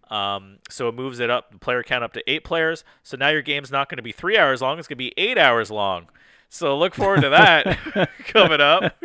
Um, 0.09 0.59
so 0.69 0.87
it 0.87 0.95
moves 0.95 1.19
it 1.19 1.29
up, 1.29 1.51
the 1.51 1.57
player 1.57 1.81
count 1.81 2.03
up 2.03 2.13
to 2.13 2.29
eight 2.29 2.43
players. 2.43 2.83
So 3.01 3.17
now 3.17 3.29
your 3.29 3.41
game's 3.41 3.71
not 3.71 3.89
going 3.89 3.97
to 3.97 4.03
be 4.03 4.11
three 4.11 4.37
hours 4.37 4.61
long; 4.61 4.77
it's 4.77 4.87
going 4.87 4.97
to 4.97 5.03
be 5.03 5.13
eight 5.17 5.37
hours 5.37 5.71
long. 5.71 6.07
So 6.55 6.77
look 6.77 6.95
forward 6.95 7.21
to 7.21 7.29
that 7.29 8.09
coming 8.27 8.61
up. 8.61 8.95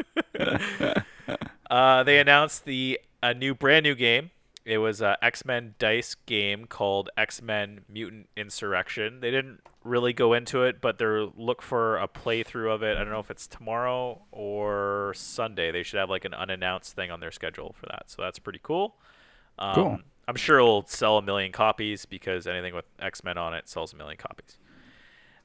uh, 1.69 2.03
they 2.05 2.21
announced 2.21 2.65
the 2.65 3.01
a 3.23 3.35
new 3.35 3.55
brand 3.55 3.83
new 3.83 3.97
game. 3.97 4.31
It 4.65 4.79
was 4.79 5.01
a 5.01 5.17
X 5.21 5.45
Men 5.45 5.75
dice 5.81 6.15
game 6.15 6.67
called 6.67 7.11
X 7.17 7.43
Men 7.43 7.81
Mutant 7.89 8.29
Insurrection. 8.37 9.19
They 9.19 9.33
didn't 9.33 9.61
really 9.83 10.13
go 10.13 10.33
into 10.33 10.63
it, 10.63 10.81
but 10.81 10.99
they're 10.99 11.25
look 11.25 11.61
for 11.61 11.97
a 11.99 12.07
playthrough 12.07 12.73
of 12.73 12.85
it. 12.85 12.97
I 12.97 13.01
don't 13.01 13.11
know 13.11 13.19
if 13.19 13.33
it's 13.33 13.49
tomorrow 13.49 14.23
or 14.31 15.13
Sunday. 15.17 15.73
They 15.73 15.83
should 15.83 15.99
have 15.99 16.11
like 16.11 16.25
an 16.25 16.35
unannounced 16.35 16.95
thing 16.95 17.11
on 17.11 17.19
their 17.19 17.33
schedule 17.33 17.75
for 17.79 17.87
that. 17.87 18.05
So 18.07 18.23
that's 18.23 18.39
pretty 18.39 18.61
cool. 18.63 18.95
Um, 19.59 19.75
Cool. 19.75 19.99
I'm 20.29 20.37
sure 20.37 20.59
it'll 20.59 20.87
sell 20.87 21.19
a 21.19 21.23
million 21.23 21.51
copies 21.51 22.07
because 22.07 22.47
anything 22.47 22.77
with 22.77 22.85
X 23.01 23.25
Men 23.25 23.37
on 23.39 23.55
it 23.55 23.69
sells 23.69 23.93
a 23.93 23.97
million 23.97 24.19
copies. 24.19 24.57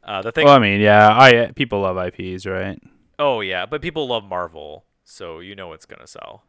Uh, 0.06 0.22
the 0.22 0.32
thing, 0.32 0.46
Well, 0.46 0.54
I 0.56 0.60
mean, 0.60 0.82
yeah, 0.82 1.10
I 1.18 1.52
people 1.56 1.82
love 1.82 1.98
IPs, 1.98 2.46
right? 2.46 2.80
oh 3.20 3.42
yeah, 3.42 3.66
but 3.66 3.82
people 3.82 4.08
love 4.08 4.24
Marvel, 4.24 4.86
so 5.04 5.40
you 5.40 5.56
know 5.56 5.74
it's 5.74 5.86
gonna 5.86 6.08
sell. 6.08 6.44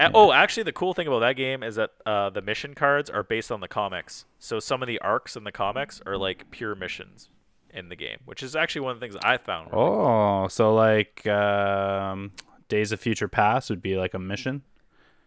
A- 0.00 0.10
Oh, 0.14 0.32
actually, 0.32 0.64
the 0.64 0.72
cool 0.72 0.94
thing 0.94 1.06
about 1.06 1.20
that 1.20 1.36
game 1.36 1.62
is 1.62 1.76
that 1.76 1.90
uh, 2.06 2.30
the 2.30 2.42
mission 2.42 2.74
cards 2.74 3.08
are 3.10 3.22
based 3.22 3.52
on 3.52 3.60
the 3.60 3.68
comics. 3.68 4.24
So 4.38 4.58
some 4.60 4.82
of 4.82 4.88
the 4.88 4.98
arcs 5.00 5.36
in 5.36 5.44
the 5.44 5.52
comics 5.52 6.02
are 6.06 6.16
like 6.16 6.50
pure 6.50 6.74
missions 6.74 7.30
in 7.70 7.88
the 7.88 7.96
game, 7.96 8.18
which 8.24 8.42
is 8.42 8.56
actually 8.56 8.82
one 8.82 8.92
of 8.92 9.00
the 9.00 9.04
things 9.06 9.16
I 9.22 9.36
found. 9.38 9.72
really 9.72 9.90
cool. 9.90 10.10
Oh, 10.42 10.48
so 10.48 10.74
like 10.74 11.26
um, 11.26 12.32
Days 12.68 12.92
of 12.92 13.00
Future 13.00 13.28
Past 13.28 13.70
would 13.70 13.82
be 13.82 13.96
like 13.96 14.14
a 14.14 14.18
mission. 14.18 14.62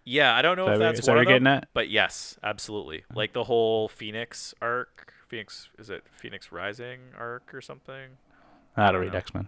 Yeah, 0.05 0.33
I 0.35 0.41
don't 0.41 0.57
know 0.57 0.67
Is 0.67 0.71
if 0.71 0.77
that 0.79 0.95
that's 0.95 0.99
is 0.99 1.05
that 1.05 1.13
one 1.13 1.15
what 1.15 1.19
you're 1.19 1.25
getting 1.25 1.47
at? 1.47 1.67
but 1.73 1.89
yes, 1.89 2.37
absolutely. 2.43 3.05
Like 3.13 3.33
the 3.33 3.45
whole 3.45 3.87
Phoenix 3.87 4.53
arc, 4.61 5.13
Phoenix 5.33 5.69
is 5.79 5.89
it 5.89 6.03
Phoenix 6.11 6.51
Rising 6.51 6.99
arc 7.17 7.55
or 7.55 7.59
something? 7.59 8.05
I 8.77 8.91
don't 8.91 9.01
don't 9.01 9.01
read. 9.01 9.15
X 9.15 9.33
Men. 9.33 9.47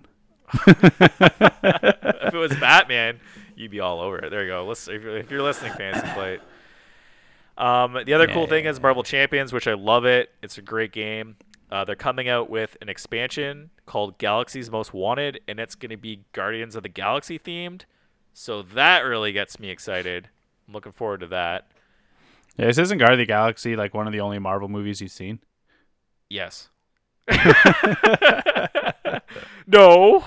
if 0.66 2.34
it 2.34 2.38
was 2.38 2.56
Batman, 2.60 3.20
you'd 3.56 3.70
be 3.70 3.82
all 3.82 4.00
over 4.02 4.18
it. 4.18 4.32
There 4.32 4.44
you 4.44 4.50
go. 4.50 4.66
Listen, 4.66 4.96
if 4.96 5.04
you're, 5.04 5.18
if 5.18 5.30
you're 5.30 5.44
listening, 5.44 5.74
Fantasy 5.74 6.08
Flight. 6.16 6.42
Um, 7.56 8.04
the 8.04 8.16
other 8.16 8.26
cool 8.26 8.44
Yeah, 8.44 8.50
thing 8.50 8.64
yeah, 8.66 8.72
is 8.72 8.82
Marvel 8.82 9.04
Champions, 9.04 9.54
which 9.54 9.68
I 9.68 9.76
love 9.76 10.06
it. 10.06 10.32
It's 10.42 10.58
a 10.58 10.64
great 10.64 10.92
game. 10.92 11.36
Uh, 11.72 11.86
they're 11.86 11.96
coming 11.96 12.28
out 12.30 12.50
with 12.50 12.78
an 12.82 12.90
expansion 12.90 13.70
called 13.86 14.18
Galaxy's 14.18 14.72
Most 14.72 14.92
Wanted, 14.92 15.42
and 15.48 15.60
it's 15.60 15.76
going 15.76 15.92
to 15.92 15.98
be 15.98 16.22
Guardians 16.34 16.76
of 16.76 16.82
the 16.82 16.90
Galaxy 16.90 17.38
themed. 17.38 17.84
So 18.34 18.64
that 18.64 19.02
really 19.02 19.34
gets 19.34 19.60
me 19.60 19.70
excited. 19.70 20.30
I'm 20.68 20.74
looking 20.74 20.94
forward 20.94 21.20
to 21.20 21.28
that. 21.28 21.68
Yeah, 22.58 22.66
this 22.66 22.80
isn't 22.80 22.98
Guard 22.98 23.14
of 23.14 23.20
the 23.20 23.26
Galaxy 23.28 23.76
like 23.76 23.94
one 23.94 24.08
of 24.08 24.14
the 24.14 24.22
only 24.22 24.40
Marvel 24.40 24.68
movies 24.68 25.00
you've 25.00 25.12
seen. 25.12 25.42
Yes. 26.30 26.70
no, 29.68 30.24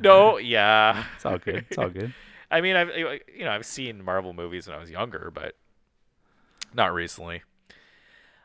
no, 0.00 0.38
yeah. 0.38 1.04
It's 1.16 1.24
all 1.26 1.38
good. 1.38 1.66
It's 1.68 1.78
all 1.78 1.90
good. 1.90 2.12
I 2.50 2.60
mean, 2.60 2.74
I've 2.76 2.88
you 2.96 3.44
know 3.44 3.50
I've 3.52 3.66
seen 3.66 4.04
Marvel 4.04 4.32
movies 4.32 4.66
when 4.66 4.76
I 4.76 4.80
was 4.80 4.90
younger, 4.90 5.30
but 5.32 5.54
not 6.74 6.92
recently. 6.92 7.42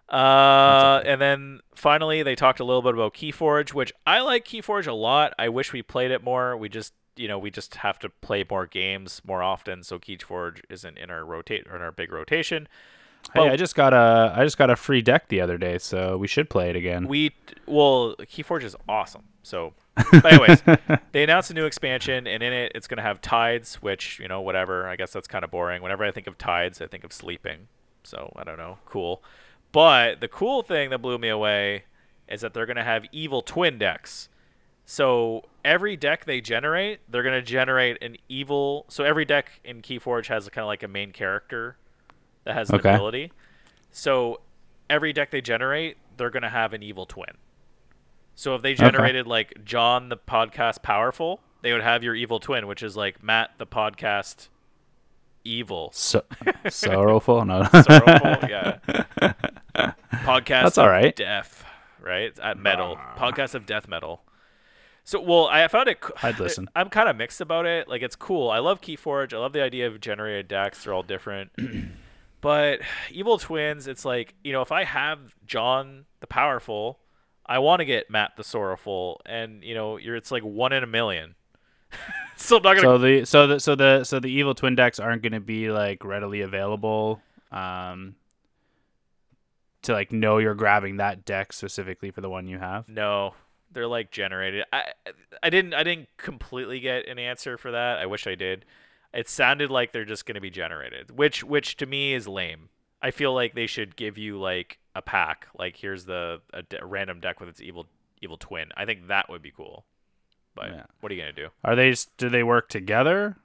Uh, 0.08 1.02
and 1.04 1.20
then 1.20 1.62
finally 1.74 2.22
they 2.22 2.36
talked 2.36 2.60
a 2.60 2.64
little 2.64 2.84
bit 2.84 2.94
about 2.94 3.16
Keyforge, 3.16 3.74
which 3.74 3.92
I 4.06 4.20
like 4.22 4.46
Keyforge 4.46 4.86
a 4.86 4.94
lot. 4.94 5.34
I 5.40 5.50
wish 5.50 5.74
we 5.74 5.82
played 5.82 6.12
it 6.12 6.24
more. 6.24 6.56
We 6.56 6.70
just 6.70 6.94
you 7.16 7.28
know 7.28 7.40
we 7.40 7.50
just 7.50 7.76
have 7.76 7.98
to 8.00 8.10
play 8.10 8.46
more 8.48 8.68
games 8.68 9.22
more 9.26 9.42
often, 9.42 9.82
so 9.82 9.98
Keyforge 9.98 10.62
isn't 10.70 10.98
in 10.98 11.10
our 11.10 11.26
rotate 11.26 11.66
or 11.68 11.76
in 11.76 11.82
our 11.82 11.92
big 11.92 12.12
rotation. 12.12 12.68
Hey, 13.34 13.42
Well- 13.42 13.52
I 13.52 13.56
just 13.56 13.76
got 13.76 13.94
a 13.94 14.34
I 14.36 14.44
just 14.44 14.58
got 14.58 14.70
a 14.70 14.76
free 14.76 15.02
deck 15.02 15.28
the 15.30 15.42
other 15.42 15.58
day, 15.58 15.78
so 15.78 16.18
we 16.18 16.28
should 16.28 16.50
play 16.50 16.70
it 16.70 16.76
again. 16.76 17.08
We 17.08 17.36
well, 17.66 18.16
Keyforge 18.20 18.64
is 18.64 18.76
awesome. 18.88 19.24
So, 19.44 19.74
anyways, 20.24 20.64
they 21.12 21.24
announced 21.24 21.52
a 21.52 21.54
new 21.54 21.66
expansion, 21.66 22.28
and 22.28 22.42
in 22.42 22.54
it, 22.54 22.72
it's 22.76 22.88
going 22.88 22.98
to 22.98 23.04
have 23.04 23.22
tides, 23.22 23.76
which 23.76 24.20
you 24.20 24.28
know, 24.28 24.42
whatever. 24.42 24.88
I 24.88 24.96
guess 24.96 25.12
that's 25.12 25.28
kind 25.28 25.44
of 25.44 25.52
boring. 25.52 25.82
Whenever 25.82 26.04
I 26.04 26.12
think 26.12 26.28
of 26.28 26.38
tides, 26.38 26.82
I 26.82 26.88
think 26.88 27.04
of 27.04 27.12
sleeping. 27.14 27.68
So 28.04 28.32
I 28.36 28.44
don't 28.44 28.58
know, 28.58 28.78
cool. 28.86 29.24
But 29.72 30.22
the 30.22 30.28
cool 30.28 30.62
thing 30.62 30.90
that 30.92 31.00
blew 31.00 31.18
me 31.18 31.30
away 31.30 31.84
is 32.28 32.42
that 32.42 32.54
they're 32.54 32.66
going 32.66 32.78
to 32.78 32.84
have 32.84 33.06
evil 33.12 33.42
twin 33.42 33.78
decks. 33.78 34.30
So 34.86 35.44
every 35.64 35.98
deck 35.98 36.26
they 36.26 36.42
generate, 36.42 37.00
they're 37.10 37.24
going 37.24 37.36
to 37.36 37.42
generate 37.42 38.02
an 38.02 38.18
evil. 38.30 38.86
So 38.88 39.04
every 39.04 39.26
deck 39.26 39.60
in 39.64 39.82
Keyforge 39.82 40.28
has 40.28 40.48
kind 40.50 40.64
of 40.64 40.68
like 40.68 40.84
a 40.84 40.88
main 40.88 41.12
character 41.12 41.78
that 42.46 42.54
has 42.56 42.70
an 42.70 42.76
Okay. 42.76 42.94
ability. 42.94 43.32
So 43.92 44.42
every 44.90 45.14
deck 45.14 45.32
they 45.32 45.42
generate, 45.42 45.98
they're 46.18 46.30
going 46.30 46.44
to 46.44 46.50
have 46.50 46.74
an 46.74 46.82
evil 46.84 47.06
twin. 47.06 47.38
So 48.36 48.56
if 48.56 48.62
they 48.62 48.74
generated 48.74 49.28
like 49.28 49.64
Jon 49.64 50.10
the 50.10 50.18
podcast 50.18 50.82
powerful, 50.82 51.42
they 51.62 51.72
would 51.74 51.82
have 51.84 52.04
your 52.04 52.16
evil 52.16 52.40
twin, 52.40 52.68
which 52.68 52.84
is 52.84 52.96
like 52.98 53.24
Matt 53.24 53.52
the 53.58 53.66
podcast 53.68 54.50
evil. 55.44 55.90
So 55.94 56.24
sorrowful, 56.70 57.46
no. 57.46 57.64
Sorrowful, 57.64 58.50
yeah. 58.50 58.80
Podcast 59.76 60.48
That's 60.64 60.78
of 60.78 60.84
all 60.86 60.90
right. 60.90 61.16
death, 61.16 61.66
right? 62.02 62.38
At 62.40 62.58
metal. 62.58 62.98
Podcast 63.18 63.56
of 63.56 63.66
death 63.66 63.88
metal. 63.88 64.24
So, 65.04 65.22
well, 65.22 65.48
I 65.48 65.68
found 65.68 65.88
it. 65.88 66.00
c- 66.04 66.14
I'd 66.24 66.40
listen. 66.40 66.68
I'm 66.76 66.90
kind 66.90 67.08
of 67.10 67.16
mixed 67.16 67.40
about 67.42 67.66
it. 67.66 67.88
Like, 67.88 68.02
it's 68.02 68.16
cool. 68.16 68.50
I 68.50 68.58
love 68.60 68.82
Keyforge. 68.82 69.34
I 69.34 69.38
love 69.38 69.54
the 69.54 69.62
idea 69.62 69.86
of 69.88 70.00
generated 70.02 70.48
decks. 70.48 70.84
They're 70.84 70.94
all 70.94 71.04
different. 71.04 71.52
but 72.42 72.82
Evil 73.12 73.38
Twins, 73.38 73.88
it's 73.88 74.06
like, 74.06 74.36
you 74.44 74.54
know, 74.54 74.62
if 74.62 74.72
I 74.72 74.84
have 74.84 75.36
Jon 75.46 76.06
the 76.20 76.28
Powerful, 76.28 77.00
I 77.46 77.60
want 77.60 77.80
to 77.80 77.86
get 77.86 78.10
Matt 78.10 78.32
the 78.38 78.44
Sorrowful. 78.44 79.22
And, 79.26 79.64
you 79.64 79.74
know, 79.74 79.98
you're 79.98 80.16
it's 80.16 80.32
like 80.32 80.44
one 80.44 80.74
in 80.74 80.84
a 80.84 80.88
million. 80.88 81.36
so 82.36 82.58
I'm 82.58 82.64
not 82.64 82.74
to. 82.76 82.82
so 82.82 82.98
the 82.98 83.26
so 83.26 83.48
the 83.48 83.60
so 83.60 83.76
the 83.76 84.04
so 84.04 84.20
the 84.20 84.28
evil 84.28 84.54
twin 84.54 84.76
decks 84.76 85.00
aren't 85.00 85.22
going 85.22 85.34
to 85.34 85.40
be 85.40 85.70
like 85.70 86.04
readily 86.04 86.42
available 86.42 87.22
um 87.52 88.16
to 89.84 89.94
like 89.94 90.12
know 90.12 90.40
you're 90.40 90.56
grabbing 90.56 90.98
that 90.98 91.26
deck 91.26 91.54
specifically 91.54 92.12
for 92.12 92.22
the 92.22 92.30
one 92.30 92.48
you 92.48 92.58
have. 92.58 92.90
No, 92.90 93.34
they're 93.72 93.88
like 93.88 94.12
generated. 94.12 94.66
I 94.74 94.92
I 95.42 95.50
didn't 95.50 95.74
I 95.74 95.84
didn't 95.84 96.10
completely 96.18 96.80
get 96.80 97.08
an 97.08 97.20
answer 97.20 97.58
for 97.58 97.72
that. 97.72 98.00
I 98.00 98.06
wish 98.06 98.28
I 98.28 98.36
did. 98.36 98.66
It 99.16 99.30
sounded 99.30 99.72
like 99.72 99.92
they're 99.94 100.06
just 100.06 100.26
going 100.26 100.36
to 100.36 100.42
be 100.42 100.50
generated, 100.50 101.18
which 101.18 101.44
which 101.44 101.78
to 101.78 101.86
me 101.86 102.14
is 102.14 102.28
lame. 102.28 102.70
I 103.02 103.12
feel 103.12 103.34
like 103.34 103.54
they 103.56 103.68
should 103.68 103.96
give 103.96 104.18
you 104.18 104.40
like 104.40 104.78
a 104.96 105.02
pack. 105.02 105.48
Like 105.58 105.78
here's 105.78 106.06
the 106.06 106.42
a, 106.54 106.64
de- 106.64 106.86
random 106.86 107.20
deck 107.20 107.40
with 107.40 107.50
its 107.50 107.62
evil 107.62 107.86
evil 108.22 108.38
twin. 108.38 108.70
I 108.76 108.86
think 108.86 109.08
that 109.08 109.30
would 109.30 109.42
be 109.42 109.52
cool. 109.52 109.86
But 110.56 110.70
Yeah. 110.70 110.84
what 111.02 111.12
are 111.12 111.16
you 111.16 111.22
gonna 111.22 111.34
do? 111.34 111.50
Are 111.64 111.76
they 111.76 111.90
just, 111.92 112.16
do 112.18 112.30
they 112.30 112.44
work 112.44 112.70
together? 112.70 113.38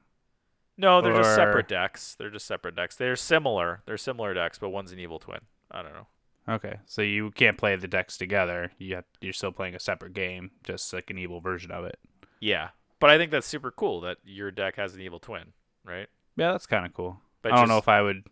No, 0.76 1.02
they're 1.02 1.16
just 1.16 1.34
separate 1.34 1.68
decks. 1.68 2.14
They're 2.18 2.30
just 2.30 2.46
separate 2.46 2.74
decks. 2.76 2.96
They're 2.96 3.16
similar. 3.16 3.82
They're 3.84 3.98
similar 3.98 4.32
decks, 4.32 4.58
but 4.58 4.70
one's 4.70 4.92
an 4.92 4.98
evil 4.98 5.18
twin. 5.18 5.40
I 5.70 5.82
don't 5.82 5.92
know. 5.92 6.06
Okay. 6.48 6.78
So 6.86 7.02
you 7.02 7.30
can't 7.32 7.58
play 7.58 7.76
the 7.76 7.86
decks 7.88 8.16
together. 8.16 8.72
You 8.78 8.94
have, 8.96 9.04
you're 9.20 9.34
still 9.34 9.52
playing 9.52 9.74
a 9.74 9.80
separate 9.80 10.14
game, 10.14 10.52
just 10.64 10.92
like 10.94 11.10
an 11.10 11.18
evil 11.18 11.40
version 11.40 11.70
of 11.70 11.84
it. 11.84 11.98
Yeah, 12.40 12.70
but 12.98 13.10
I 13.10 13.18
think 13.18 13.30
that's 13.30 13.46
super 13.46 13.70
cool 13.70 14.00
that 14.02 14.16
your 14.24 14.50
deck 14.50 14.76
has 14.76 14.94
an 14.94 15.02
evil 15.02 15.18
twin, 15.18 15.52
right? 15.84 16.08
Yeah, 16.36 16.52
that's 16.52 16.66
kind 16.66 16.86
of 16.86 16.94
cool. 16.94 17.20
But 17.42 17.52
I 17.52 17.56
don't 17.56 17.68
know 17.68 17.78
if 17.78 17.88
I 17.88 18.02
would 18.02 18.24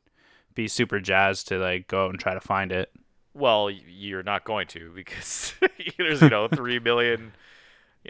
be 0.55 0.69
super 0.69 1.01
jazzed 1.01 1.49
to 1.49 1.59
like 1.59 1.89
go 1.89 2.05
out 2.05 2.11
and 2.11 2.19
try 2.19 2.35
to 2.35 2.41
find 2.41 2.73
it. 2.73 2.91
Well, 3.35 3.71
you're 3.71 4.23
not 4.23 4.45
going 4.45 4.67
to 4.69 4.93
because 4.95 5.55
there's 5.99 6.21
you 6.23 6.29
know 6.29 6.49
three 6.49 6.79
billion. 6.79 7.33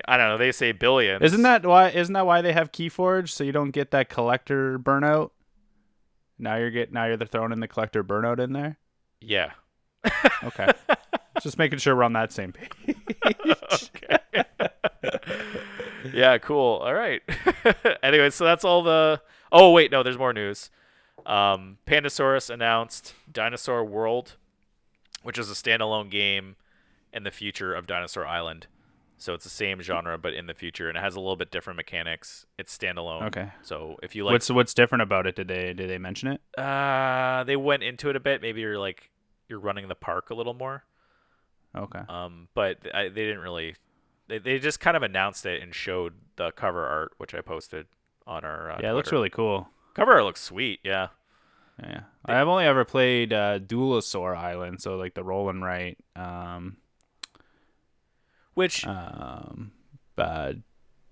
I 0.07 0.16
don't 0.16 0.28
know. 0.28 0.38
They 0.38 0.52
say 0.52 0.73
billions. 0.73 1.23
Isn't 1.23 1.42
that 1.42 1.66
why? 1.66 1.90
Isn't 1.90 2.14
that 2.14 2.26
why 2.26 2.42
they 2.42 2.52
have 2.52 2.73
Keyforge 2.73 3.30
so 3.30 3.45
you 3.45 3.52
don't 3.52 3.71
get 3.71 3.90
that 3.90 4.09
collector 4.09 4.78
burnout? 4.78 5.30
Now 6.38 6.57
you're 6.57 6.71
get 6.71 6.92
now 6.92 7.07
you're 7.07 7.16
throwing 7.18 7.52
in 7.52 7.61
the 7.61 7.68
collector 7.68 8.04
burnout 8.04 8.38
in 8.38 8.52
there. 8.52 8.78
Yeah. 9.21 9.52
Okay, 10.45 10.71
just 11.42 11.59
making 11.59 11.80
sure 11.80 11.97
we're 11.97 12.04
on 12.04 12.12
that 12.12 12.33
same 12.33 12.52
page. 12.52 12.97
okay. 13.25 14.45
Yeah. 16.19 16.39
Cool. 16.39 16.81
All 16.83 16.95
right. 16.95 17.23
anyway, 18.03 18.31
so 18.31 18.45
that's 18.45 18.65
all 18.65 18.83
the. 18.83 19.21
Oh 19.51 19.73
wait, 19.73 19.91
no. 19.91 20.03
There's 20.03 20.19
more 20.19 20.33
news. 20.33 20.71
Um, 21.27 21.79
Pandasaurus 21.87 22.51
announced 22.51 23.15
Dinosaur 23.31 23.85
World, 23.85 24.37
which 25.23 25.39
is 25.39 25.51
a 25.51 25.55
standalone 25.55 26.11
game 26.11 26.57
in 27.13 27.25
the 27.25 27.31
future 27.31 27.75
of 27.75 27.87
Dinosaur 27.87 28.27
Island. 28.27 28.67
So 29.21 29.35
it's 29.35 29.43
the 29.43 29.51
same 29.51 29.83
genre, 29.83 30.17
but 30.17 30.33
in 30.33 30.47
the 30.47 30.55
future, 30.55 30.89
and 30.89 30.97
it 30.97 31.01
has 31.01 31.17
a 31.17 31.21
little 31.21 31.35
bit 31.35 31.51
different 31.51 31.77
mechanics. 31.77 32.47
It's 32.57 32.77
standalone. 32.77 33.25
Okay. 33.25 33.51
So 33.63 33.97
if 34.03 34.15
you 34.15 34.25
like 34.25 34.33
what's 34.33 34.49
what's 34.49 34.75
different 34.75 35.03
about 35.03 35.27
it? 35.27 35.35
Did 35.35 35.49
they 35.49 35.73
did 35.73 35.91
they 35.91 35.99
mention 35.99 36.29
it? 36.29 36.41
Uh, 36.61 37.43
they 37.45 37.57
went 37.57 37.83
into 37.83 38.11
it 38.11 38.17
a 38.17 38.21
bit. 38.21 38.41
Maybe 38.41 38.61
you're 38.61 38.79
like 38.79 39.11
you're 39.49 39.59
running 39.59 39.89
the 39.89 39.97
park 39.97 40.31
a 40.31 40.35
little 40.35 40.55
more. 40.55 40.85
Okay. 41.77 42.01
Um, 42.09 42.49
but 42.55 42.79
I, 42.95 43.05
they 43.05 43.27
didn't 43.27 43.41
really. 43.41 43.75
They, 44.28 44.38
they 44.38 44.58
just 44.58 44.80
kind 44.80 44.97
of 44.97 45.02
announced 45.02 45.47
it 45.47 45.62
and 45.62 45.75
showed 45.75 46.14
the 46.37 46.50
cover 46.52 46.87
art, 46.87 47.12
which 47.18 47.35
I 47.35 47.40
posted 47.40 47.87
on 48.26 48.44
our. 48.44 48.70
Uh, 48.73 48.80
yeah, 48.82 48.90
it 48.90 48.94
looks 48.94 49.12
really 49.12 49.30
cool. 49.30 49.68
Cover 49.94 50.12
art 50.12 50.25
looks 50.25 50.42
sweet. 50.42 50.80
Yeah. 50.85 51.08
Yeah, 51.80 52.00
I've 52.25 52.49
only 52.49 52.64
ever 52.64 52.85
played 52.85 53.32
uh, 53.32 53.61
Island, 53.70 54.82
so 54.82 54.97
like 54.97 55.14
the 55.14 55.23
roll 55.23 55.49
and 55.49 55.62
write, 55.62 55.97
um, 56.16 56.78
Which 58.54 58.85
um, 58.85 59.70
uh, 60.16 60.54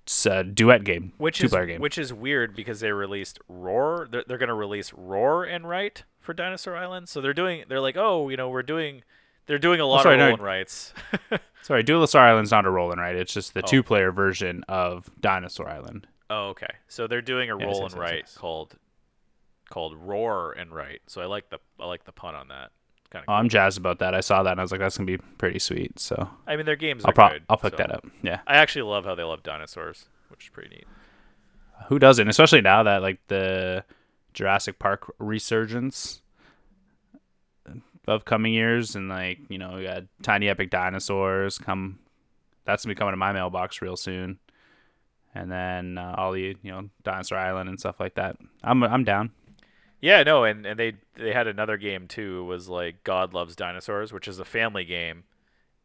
it's 0.03 0.27
a 0.27 0.43
duet 0.43 0.83
game, 0.83 1.13
which 1.19 1.39
two 1.39 1.47
is 1.47 1.53
player 1.53 1.67
game. 1.67 1.81
which 1.81 1.99
is 1.99 2.13
weird 2.13 2.57
because 2.57 2.81
they 2.81 2.91
released 2.91 3.39
Roar. 3.49 4.09
They're, 4.11 4.25
they're 4.27 4.39
gonna 4.39 4.57
release 4.57 4.93
Roar 4.93 5.45
and 5.45 5.69
Write 5.69 6.03
for 6.19 6.35
Dinosaur 6.35 6.77
Island. 6.77 7.09
So 7.09 7.21
they're 7.21 7.33
doing. 7.33 7.65
They're 7.69 7.81
like, 7.81 7.97
oh, 7.97 8.29
you 8.29 8.37
know, 8.37 8.49
we're 8.49 8.63
doing. 8.65 9.03
They're 9.47 9.59
doing 9.59 9.81
a 9.81 9.85
oh, 9.85 9.89
lot 9.89 10.03
sorry, 10.03 10.15
of 10.17 10.19
no. 10.21 10.25
roll 10.27 10.35
and 10.35 10.43
writes. 10.43 10.93
Sorry, 11.63 11.83
Duelosaur 11.83 12.21
Island's 12.21 12.51
not 12.53 12.65
a 12.65 12.71
roll 12.71 12.93
and 12.93 13.01
write. 13.01 13.17
It's 13.17 13.33
just 13.33 13.55
the 13.55 13.63
Oh. 13.63 13.67
two 13.67 13.83
player 13.83 14.13
version 14.13 14.63
of 14.69 15.09
Dinosaur 15.21 15.69
Island. 15.69 16.07
oh, 16.31 16.49
okay. 16.51 16.69
So 16.89 17.07
they're 17.07 17.23
doing 17.23 17.51
a 17.51 17.57
Yes, 17.59 17.65
roll 17.65 17.83
yes, 17.83 17.93
and 17.93 18.03
yes, 18.03 18.11
write 18.11 18.19
yes. 18.27 18.37
called 18.37 18.77
called 19.69 19.97
Roar 19.97 20.53
and 20.53 20.73
Write. 20.73 21.01
So 21.09 21.21
I 21.21 21.27
like 21.27 21.51
the 21.51 21.59
I 21.81 21.87
like 21.87 22.05
the 22.05 22.13
pun 22.13 22.35
on 22.37 22.49
that. 22.49 22.71
Kind 23.11 23.25
of. 23.25 23.29
Oh, 23.29 23.33
I'm 23.35 23.49
jazzed 23.49 23.79
about 23.79 23.99
that. 24.01 24.15
I 24.15 24.21
saw 24.21 24.43
that 24.45 24.53
and 24.53 24.61
I 24.61 24.63
was 24.63 24.71
like, 24.71 24.81
that's 24.81 24.97
gonna 24.97 25.07
be 25.07 25.19
pretty 25.39 25.59
sweet. 25.59 25.99
So 25.99 26.29
I 26.47 26.55
mean, 26.57 26.67
their 26.67 26.77
games 26.77 27.05
I'll 27.05 27.11
are 27.11 27.15
pro- 27.15 27.29
good. 27.31 27.43
I'll 27.49 27.57
pick 27.57 27.73
so- 27.73 27.77
that 27.79 27.91
up. 27.93 28.07
Yeah. 28.23 28.41
I 28.47 28.57
actually 28.57 28.83
love 28.83 29.05
how 29.05 29.15
they 29.17 29.23
love 29.25 29.43
dinosaurs, 29.43 30.07
which 30.29 30.45
is 30.45 30.51
pretty 30.51 30.71
neat. 30.71 30.85
Who 31.89 31.99
doesn't? 31.99 32.29
Especially 32.29 32.61
now 32.61 32.83
that 32.85 33.03
like 33.03 33.19
the 33.29 33.85
Jurassic 34.35 34.79
Park 34.79 35.13
resurgence 35.19 36.23
of 38.07 38.25
coming 38.25 38.53
years 38.53 38.95
and 38.95 39.09
like 39.09 39.39
you 39.49 39.59
know 39.59 39.75
we 39.77 39.85
got 39.85 40.05
tiny 40.23 40.49
epic 40.49 40.71
dinosaurs 40.71 41.59
come. 41.59 41.99
That's 42.65 42.85
gonna 42.85 42.95
be 42.95 42.99
coming 42.99 43.13
to 43.13 43.17
my 43.17 43.33
mailbox 43.33 43.81
real 43.81 43.97
soon. 43.97 44.39
And 45.35 45.53
then 45.53 45.99
uh, 45.99 46.15
all 46.17 46.33
the 46.33 46.57
you 46.63 46.71
know 46.71 46.89
Dinosaur 47.03 47.39
Island 47.39 47.69
and 47.69 47.79
stuff 47.79 48.01
like 48.01 48.15
that. 48.15 48.37
I'm 48.63 48.83
I'm 48.83 49.05
down. 49.05 49.31
Yeah, 50.01 50.23
no, 50.23 50.45
and, 50.45 50.67
and 50.67 50.79
they 50.79 50.95
they 51.15 51.33
had 51.33 51.47
another 51.47 51.77
game 51.77 52.07
too. 52.07 52.41
It 52.43 52.45
was 52.45 52.69
like 52.69 53.03
Gods 53.05 53.33
Love 53.33 53.55
Dinosaurs, 53.57 54.13
which 54.13 54.29
is 54.29 54.39
a 54.39 54.45
family 54.45 54.85
game, 54.85 55.25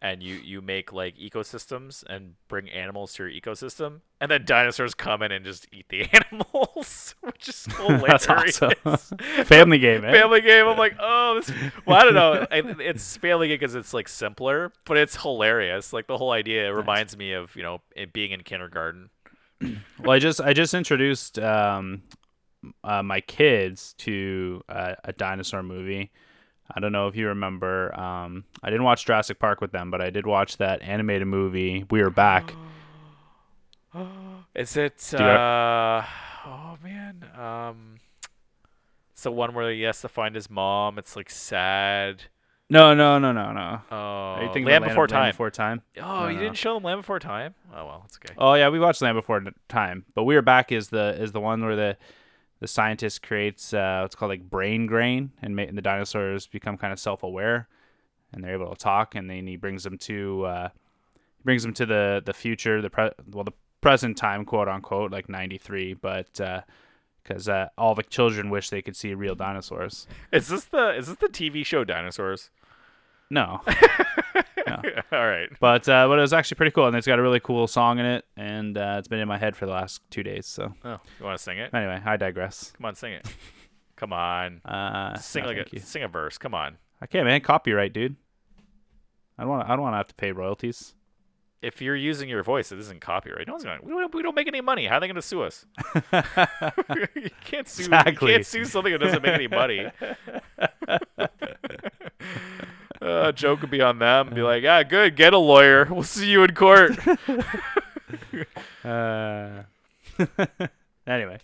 and 0.02 0.24
you 0.24 0.36
you 0.36 0.62
make 0.62 0.92
like 0.92 1.16
ecosystems 1.18 2.04
and 2.10 2.34
bring 2.48 2.70
animals 2.70 3.14
to 3.14 3.24
your 3.28 3.32
ecosystem, 3.42 4.02
and 4.20 4.32
then 4.32 4.44
dinosaurs 4.46 4.94
come 4.96 5.22
in 5.22 5.32
and 5.32 5.46
just 5.46 5.68
eat 5.72 5.86
the 5.90 6.08
animals, 6.32 7.16
which 7.22 7.48
is 7.50 7.66
hilarious. 7.78 8.26
That's 8.26 8.62
awesome. 8.62 9.18
Family 9.46 9.78
game, 9.78 10.04
eh? 10.04 10.12
Family 10.12 10.42
game. 10.42 10.68
I'm 10.68 10.78
like, 10.78 10.96
oh, 11.00 11.40
this. 11.40 11.52
Well, 11.86 11.98
I 11.98 12.04
don't 12.04 12.14
know. 12.16 12.46
I- 12.52 12.76
It's 12.84 13.18
family 13.18 13.48
game 13.48 13.56
because 13.60 13.76
it's 13.76 13.94
like 13.94 14.08
simpler, 14.08 14.72
but 14.86 14.98
it's 14.98 15.16
hilarious. 15.22 15.94
Like 15.94 16.08
the 16.08 16.18
whole 16.18 16.32
idea 16.32 16.68
it 16.68 16.72
reminds 16.72 17.16
me 17.16 17.34
of 17.34 17.56
you 17.56 17.64
know 17.64 17.82
it 17.96 18.12
being 18.14 18.32
in 18.32 18.42
kindergarten. 18.42 19.10
well, 20.00 20.12
I 20.12 20.20
just 20.20 20.42
I 20.42 20.54
just 20.54 20.74
introduced 20.74 21.38
um, 21.38 22.02
uh, 22.84 23.04
my 23.04 23.22
kids 23.22 23.94
to 24.00 24.64
uh, 24.68 24.96
a 25.04 25.14
dinosaur 25.14 25.62
movie. 25.62 26.12
I 26.76 26.80
don't 26.80 26.92
know 26.92 27.08
if 27.08 27.16
you 27.16 27.28
remember. 27.28 27.98
Um, 28.00 28.46
I 28.64 28.70
didn't 28.70 28.84
watch 28.86 29.06
Jurassic 29.06 29.40
Park 29.40 29.62
with 29.62 29.72
them, 29.72 29.92
but 29.92 30.02
I 30.02 30.10
did 30.10 30.26
watch 30.26 30.58
that 30.58 30.82
animated 30.82 31.28
movie. 31.28 31.86
We 31.90 32.02
are 32.02 32.10
back. 32.10 32.54
Is 34.56 34.76
it? 34.78 35.14
Uh, 35.14 36.04
oh 36.46 36.78
man, 36.84 37.26
um, 37.38 37.96
it's 39.12 39.24
the 39.24 39.32
one 39.32 39.54
where 39.54 39.72
he 39.72 39.82
has 39.84 40.02
to 40.02 40.10
find 40.10 40.36
his 40.36 40.50
mom. 40.50 40.98
It's 40.98 41.16
like 41.16 41.30
sad. 41.30 42.24
No, 42.70 42.94
no, 42.94 43.20
no, 43.20 43.34
no, 43.34 43.52
no. 43.52 43.82
Oh, 43.92 43.96
Are 43.96 44.44
you 44.44 44.48
thinking 44.54 44.66
Land 44.72 44.86
of 44.86 44.90
Before 44.92 45.04
Land 45.04 45.10
Time. 45.10 45.32
Before 45.32 45.52
Time. 45.52 45.82
oh, 46.00 46.22
No, 46.22 46.28
you 46.30 46.36
no. 46.36 46.40
didn't 46.44 46.58
show 46.58 46.76
them 46.76 46.84
Land 46.84 47.00
Before 47.02 47.20
Time. 47.20 47.54
Oh 47.76 47.86
well, 47.86 48.04
it's 48.06 48.18
okay. 48.18 48.34
Oh 48.38 48.54
yeah, 48.54 48.70
we 48.70 48.80
watched 48.80 49.02
Land 49.02 49.16
Before 49.18 49.44
Time, 49.68 50.06
but 50.16 50.24
We 50.24 50.36
Are 50.38 50.42
Back 50.42 50.72
is 50.72 50.88
the 50.90 51.22
is 51.22 51.34
the 51.34 51.42
one 51.42 51.64
where 51.66 51.76
the 51.76 51.98
the 52.62 52.68
scientist 52.68 53.22
creates 53.22 53.74
uh, 53.74 54.00
what's 54.02 54.16
called 54.16 54.30
like 54.30 54.50
brain 54.50 54.86
grain, 54.86 55.32
and, 55.42 55.56
ma- 55.56 55.64
and 55.64 55.78
the 55.78 55.82
dinosaurs 55.82 56.48
become 56.48 56.78
kind 56.78 56.94
of 56.94 57.00
self 57.00 57.24
aware, 57.24 57.68
and 58.32 58.44
they're 58.44 58.54
able 58.54 58.70
to 58.70 58.76
talk, 58.76 59.16
and 59.16 59.30
then 59.30 59.48
he 59.48 59.58
brings 59.58 59.84
them 59.84 59.98
to 59.98 60.46
uh, 60.46 60.70
he 61.38 61.44
brings 61.44 61.64
them 61.64 61.74
to 61.74 61.86
the 61.86 62.22
the 62.26 62.34
future, 62.34 62.82
the 62.82 62.90
pre- 62.90 63.12
well 63.30 63.44
the 63.44 63.52
present 63.82 64.16
time, 64.16 64.46
quote 64.46 64.70
unquote, 64.70 65.12
like 65.12 65.28
ninety 65.28 65.58
three, 65.58 65.94
but. 65.94 66.40
Uh, 66.40 66.62
because 67.24 67.48
uh, 67.48 67.70
all 67.78 67.94
the 67.94 68.02
children 68.02 68.50
wish 68.50 68.72
they 68.72 68.82
could 68.82 68.96
see 68.96 69.14
real 69.14 69.36
dinosaurs. 69.36 70.08
Is 70.32 70.48
this 70.48 70.66
the 70.66 70.98
is 70.98 71.06
this 71.06 71.18
the 71.18 71.28
TV 71.28 71.64
show 71.64 71.84
Dinosaurs? 71.84 72.50
No, 73.30 73.62
All 75.12 75.28
right. 75.28 75.50
but 75.60 75.88
uh, 75.90 76.08
but 76.08 76.18
it 76.18 76.22
was 76.22 76.34
actually 76.34 76.56
pretty 76.56 76.72
cool, 76.72 76.88
and 76.88 76.96
it's 76.96 77.08
got 77.08 77.20
a 77.20 77.22
really 77.22 77.40
cool 77.40 77.68
song 77.68 78.00
in 78.00 78.06
it, 78.06 78.26
and 78.38 78.78
uh, 78.78 78.96
it's 79.00 79.08
been 79.08 79.20
in 79.20 79.28
my 79.28 79.38
head 79.38 79.56
for 79.56 79.66
the 79.66 79.72
last 79.72 80.02
two 80.10 80.24
days. 80.24 80.46
So 80.46 80.74
Oh, 80.86 81.00
you 81.20 81.26
want 81.26 81.38
to 81.38 81.44
sing 81.44 81.58
it? 81.58 81.74
anyway, 81.74 82.02
I 82.06 82.18
digress. 82.18 82.72
Come 82.78 82.86
on, 82.86 82.96
sing 82.96 83.14
it. 83.14 83.28
Come 83.96 84.14
on, 84.14 84.62
Uh, 84.66 85.18
sing 85.18 85.44
no, 85.44 85.50
like 85.50 85.58
a 85.58 85.66
you. 85.72 85.80
sing 85.80 86.04
a 86.04 86.08
verse. 86.08 86.38
Come 86.38 86.54
on. 86.54 86.78
I 87.02 87.08
can't, 87.08 87.26
man. 87.26 87.42
Copyright, 87.42 87.94
dude. 87.94 88.16
I 89.38 89.44
don't 89.44 89.50
want. 89.52 89.70
I 89.70 89.74
don't 89.76 89.82
want 89.82 89.94
to 89.94 89.98
have 89.98 90.08
to 90.08 90.16
pay 90.16 90.32
royalties. 90.32 90.94
If 91.62 91.80
you're 91.80 91.96
using 91.96 92.28
your 92.28 92.42
voice, 92.42 92.72
it 92.72 92.80
isn't 92.80 93.02
copyright. 93.02 93.46
No 93.46 93.54
one's 93.54 93.64
gonna. 93.64 93.80
We 93.84 93.92
don't, 93.92 94.14
we 94.16 94.24
don't 94.24 94.34
make 94.36 94.48
any 94.48 94.62
money. 94.62 94.88
How 94.88 94.98
are 94.98 95.00
they 95.00 95.08
gonna 95.08 95.22
sue 95.22 95.44
us? 95.44 95.66
you 97.16 97.30
can't 97.46 97.68
sue. 97.68 97.84
Exactly. 97.84 98.32
You 98.32 98.38
can't 98.38 98.46
sue 98.48 98.66
something 98.66 98.92
that 98.92 98.98
doesn't 99.00 99.22
make 99.22 99.34
any 99.34 99.48
money. 99.48 99.86
Uh, 103.32 103.34
Joe 103.34 103.58
could 103.58 103.72
be 103.72 103.82
on 103.82 104.00
them 104.00 104.28
and 104.28 104.36
be 104.36 104.42
like, 104.42 104.64
"Ah, 104.66 104.84
good. 104.84 105.16
Get 105.16 105.34
a 105.34 105.38
lawyer. 105.38 105.86
We'll 105.92 106.04
see 106.04 106.30
you 106.30 106.44
in 106.44 106.54
court." 106.54 106.98
Uh, 108.84 109.64
anyway, 111.08 111.40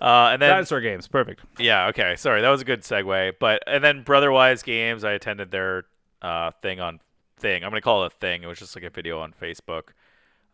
Uh, 0.00 0.30
and 0.32 0.42
then 0.42 0.50
dinosaur 0.50 0.80
games, 0.80 1.06
perfect. 1.06 1.40
Yeah, 1.58 1.86
okay. 1.88 2.16
Sorry, 2.16 2.40
that 2.40 2.48
was 2.48 2.60
a 2.62 2.64
good 2.64 2.82
segue. 2.82 3.34
But 3.38 3.62
and 3.66 3.84
then 3.84 4.02
Brotherwise 4.02 4.62
Games, 4.62 5.04
I 5.04 5.12
attended 5.12 5.50
their 5.50 5.84
uh 6.22 6.50
thing 6.62 6.80
on 6.80 7.00
thing. 7.36 7.62
I'm 7.62 7.70
gonna 7.70 7.80
call 7.80 8.04
it 8.04 8.12
a 8.12 8.16
thing. 8.16 8.42
It 8.42 8.46
was 8.46 8.58
just 8.58 8.74
like 8.74 8.84
a 8.84 8.90
video 8.90 9.20
on 9.20 9.34
Facebook. 9.40 9.90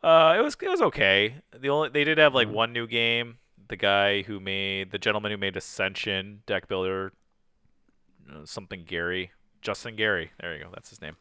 Uh, 0.03 0.35
it 0.39 0.43
was 0.43 0.57
it 0.61 0.69
was 0.69 0.83
okay. 0.83 1.37
The 1.59 1.71
only 1.71 1.89
they 1.89 2.05
did 2.05 2.19
have 2.19 2.35
like 2.35 2.49
one 2.51 2.73
new 2.73 2.87
game. 2.87 3.39
The 3.69 3.77
guy 3.77 4.23
who 4.23 4.41
made 4.41 4.91
the 4.91 4.99
gentleman 4.99 5.31
who 5.33 5.39
made 5.39 5.57
Ascension 5.57 6.43
deck 6.47 6.69
builder, 6.69 7.13
uh, 8.31 8.45
something 8.45 8.85
Gary, 8.85 9.31
Justin 9.65 9.97
Gary. 9.97 10.31
There 10.41 10.55
you 10.57 10.63
go. 10.63 10.71
That's 10.73 10.91
his 10.91 11.01
name. 11.03 11.17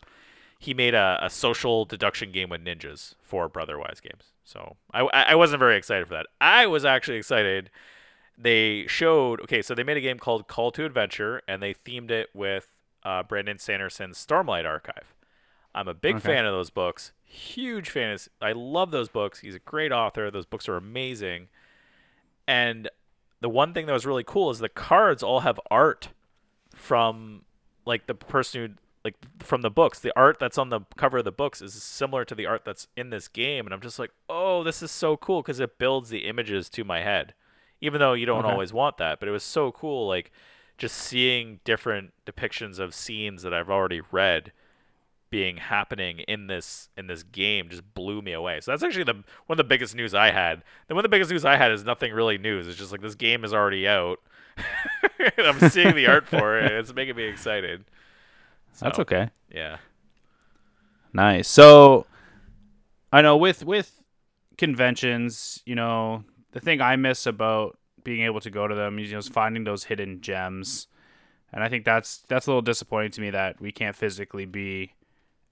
He 0.60 0.73
made 0.75 0.93
a, 0.93 1.17
a 1.21 1.29
social 1.32 1.84
deduction 1.86 2.32
game 2.32 2.49
with 2.49 2.63
ninjas 2.63 3.15
for 3.21 3.49
Brotherwise 3.49 3.99
Games. 3.99 4.25
So 4.43 4.75
I, 4.93 5.01
I 5.01 5.36
wasn't 5.36 5.60
very 5.60 5.75
excited 5.77 6.08
for 6.08 6.13
that. 6.13 6.27
I 6.39 6.67
was 6.67 6.86
actually 6.86 7.17
excited 7.17 7.71
they 8.36 8.88
showed 8.88 9.39
okay 9.41 9.62
so 9.62 9.75
they 9.75 9.84
made 9.84 9.95
a 9.95 10.01
game 10.01 10.17
called 10.17 10.47
call 10.47 10.71
to 10.71 10.84
adventure 10.86 11.39
and 11.47 11.62
they 11.62 11.71
themed 11.71 12.10
it 12.10 12.29
with 12.34 12.67
uh, 13.03 13.21
brandon 13.21 13.60
sanderson's 13.60 14.17
stormlight 14.17 14.65
archive 14.65 15.13
i'm 15.75 15.88
a 15.88 15.93
big 15.93 16.15
Okay. 16.15 16.29
fan 16.29 16.43
of 16.43 16.51
those 16.51 16.71
books 16.71 17.12
huge 17.23 17.91
fan 17.91 18.12
of, 18.12 18.27
i 18.41 18.51
love 18.51 18.89
those 18.89 19.08
books 19.08 19.41
he's 19.41 19.53
a 19.53 19.60
great 19.60 19.91
author 19.91 20.32
those 20.32 20.47
books 20.47 20.67
are 20.67 20.75
amazing 20.77 21.47
and 22.47 22.89
the 23.39 23.49
one 23.49 23.71
thing 23.71 23.86
that 23.86 23.93
was 23.93 24.03
really 24.06 24.23
cool 24.23 24.49
is 24.49 24.58
the 24.58 24.67
cards 24.67 25.21
all 25.21 25.41
have 25.41 25.60
art 25.69 26.10
from 26.73 27.43
like 27.86 28.08
the 28.08 28.15
person 28.15 28.62
who 28.62 28.74
like 29.04 29.15
from 29.39 29.62
the 29.62 29.69
books 29.69 30.00
the 30.00 30.13
art 30.15 30.39
that's 30.39 30.58
on 30.58 30.69
the 30.69 30.82
cover 30.96 31.17
of 31.17 31.26
the 31.26 31.32
books 31.32 31.62
is 31.62 31.74
similar 31.74 32.24
to 32.24 32.34
the 32.36 32.46
art 32.46 32.63
that's 32.63 32.88
in 32.96 33.10
this 33.10 33.28
game 33.28 33.65
and 33.65 33.74
i'm 33.74 33.82
just 33.82 34.00
like 34.00 34.12
oh 34.30 34.63
this 34.63 34.82
is 34.82 34.91
so 34.91 35.17
cool 35.17 35.41
because 35.41 35.60
it 35.60 35.78
builds 35.78 36.10
the 36.10 36.26
images 36.26 36.69
to 36.69 36.84
my 36.84 37.02
head 37.02 37.34
even 37.82 38.00
though 38.00 38.13
you 38.13 38.26
don't 38.26 38.46
Okay. 38.46 38.50
always 38.52 38.72
want 38.72 38.98
that 38.98 39.19
but 39.19 39.28
it 39.28 39.32
was 39.34 39.43
so 39.43 39.72
cool 39.72 40.08
like 40.08 40.32
just 40.78 40.96
seeing 40.98 41.60
different 41.65 42.13
depictions 42.26 42.80
of 42.80 42.93
scenes 42.96 43.41
that 43.43 43.54
i've 43.54 43.69
already 43.69 44.02
read 44.12 44.52
being 45.30 45.58
happening 45.58 46.19
in 46.19 46.46
this 46.48 46.89
in 46.96 47.08
this 47.08 47.24
game 47.24 47.67
just 47.67 47.96
blew 47.96 48.22
me 48.22 48.34
away. 48.34 48.62
So 48.62 48.69
that's 48.69 48.84
actually 48.84 49.06
the 49.06 49.15
one 49.48 49.56
of 49.56 49.58
the 49.58 49.63
biggest 49.63 49.96
news 49.96 50.13
i 50.13 50.30
had. 50.30 50.62
Then 50.88 50.93
one 50.96 51.00
of 51.04 51.10
the 51.10 51.15
biggest 51.15 51.32
news 51.32 51.43
i 51.43 51.56
had 51.56 51.72
is 51.72 51.84
nothing 51.84 52.13
really 52.13 52.38
news 52.38 52.67
it's 52.67 52.78
just 52.78 52.91
like 52.91 53.02
this 53.02 53.15
game 53.15 53.43
is 53.43 53.52
already 53.52 53.88
out 53.88 54.19
i'm 55.37 55.69
seeing 55.69 55.95
the 55.95 56.07
art 56.07 56.27
for 56.27 56.57
it 56.57 56.71
it's 56.71 56.93
making 56.93 57.15
me 57.15 57.23
excited 57.23 57.83
That's 58.79 58.99
okay. 58.99 59.29
yeah 59.49 59.77
Nice. 61.13 61.47
So, 61.47 62.07
I 63.11 63.21
know 63.21 63.37
with 63.37 63.63
with 63.63 64.01
conventions, 64.57 65.61
you 65.65 65.75
know, 65.75 66.23
the 66.51 66.59
thing 66.59 66.81
I 66.81 66.95
miss 66.95 67.27
about 67.27 67.77
being 68.03 68.23
able 68.23 68.41
to 68.41 68.49
go 68.49 68.67
to 68.67 68.75
them 68.75 68.97
is 68.99 69.09
you 69.09 69.13
know, 69.13 69.19
is 69.19 69.29
finding 69.29 69.63
those 69.63 69.85
hidden 69.85 70.21
gems, 70.21 70.87
and 71.53 71.63
I 71.63 71.69
think 71.69 71.85
that's 71.85 72.23
that's 72.27 72.47
a 72.47 72.49
little 72.49 72.63
disappointing 72.63 73.11
to 73.11 73.21
me 73.21 73.29
that 73.29 73.61
we 73.61 73.71
can't 73.71 73.95
physically 73.95 74.45
be 74.45 74.93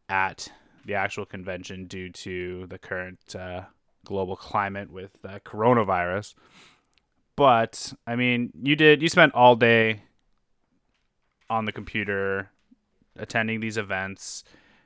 at 0.10 0.52
the 0.84 0.96
actual 0.96 1.26
convention 1.26 1.86
due 1.86 2.10
to 2.10 2.66
the 2.66 2.80
current 2.80 3.36
uh, 3.36 3.62
global 4.04 4.36
climate 4.36 4.92
with 4.92 5.24
uh, 5.24 5.38
coronavirus. 5.46 6.34
But 7.42 7.94
I 8.06 8.16
mean, 8.16 8.52
you 8.62 8.76
did 8.76 9.02
you 9.02 9.10
spent 9.10 9.34
all 9.34 9.56
day 9.56 10.04
on 11.50 11.66
the 11.66 11.72
computer 11.72 12.52
attending 13.16 13.62
these 13.62 13.78
events. 13.78 14.44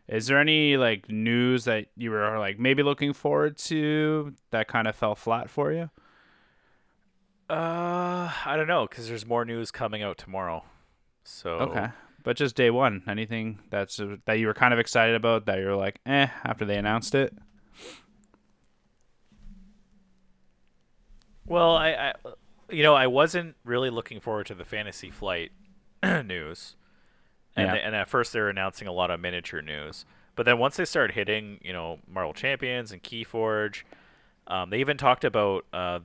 Is 0.07 0.27
there 0.27 0.39
any 0.39 0.77
like 0.77 1.09
news 1.09 1.65
that 1.65 1.87
you 1.97 2.11
were 2.11 2.39
like 2.39 2.57
maybe 2.57 2.81
looking 2.81 3.11
forward 3.11 3.57
to 3.57 4.33
that 4.51 4.69
kind 4.69 4.87
of 4.87 4.95
fell 4.95 5.15
flat 5.15 5.49
for 5.49 5.73
you? 5.73 5.89
uh 7.49 8.31
i 8.45 8.53
don't 8.55 8.67
know 8.67 8.87
because 8.87 9.07
there's 9.09 9.25
more 9.25 9.43
news 9.43 9.69
coming 9.69 10.01
out 10.01 10.17
tomorrow 10.17 10.63
so 11.25 11.59
Okay, 11.59 11.89
but 12.23 12.37
just 12.37 12.55
day 12.55 12.71
one, 12.71 13.03
anything 13.05 13.59
that's 13.69 13.99
uh, 13.99 14.15
that 14.25 14.39
you 14.39 14.47
were 14.47 14.53
kind 14.53 14.73
of 14.73 14.79
excited 14.79 15.13
about 15.13 15.45
that 15.45 15.59
you 15.59 15.65
were 15.65 15.75
like, 15.75 15.99
eh, 16.05 16.27
after 16.45 16.63
they 16.63 16.77
announced 16.77 17.13
it. 17.13 17.35
Well, 21.45 21.75
I, 21.75 21.89
I, 21.89 22.13
you 22.69 22.83
know, 22.83 22.95
I 22.95 23.07
wasn't 23.07 23.55
really 23.63 23.89
looking 23.89 24.19
forward 24.19 24.45
to 24.47 24.55
the 24.55 24.65
Fantasy 24.65 25.09
Flight 25.11 25.51
news, 26.03 26.75
and 27.55 27.67
Yeah. 27.67 27.73
they- 27.75 27.81
and 27.81 27.95
at 27.95 28.09
first 28.09 28.33
they 28.33 28.39
were 28.39 28.49
announcing 28.49 28.87
a 28.87 28.91
lot 28.91 29.11
of 29.11 29.19
miniature 29.19 29.61
news, 29.61 30.05
but 30.35 30.45
then 30.45 30.57
once 30.57 30.77
they 30.77 30.85
started 30.85 31.13
hitting, 31.13 31.59
you 31.63 31.73
know, 31.73 31.99
Marvel 32.07 32.33
Champions 32.33 32.91
and 32.91 33.01
Keyforge, 33.01 33.83
um, 34.47 34.69
they 34.69 34.79
even 34.79 34.97
talked 34.97 35.23
about 35.23 35.65
uh, 35.73 35.99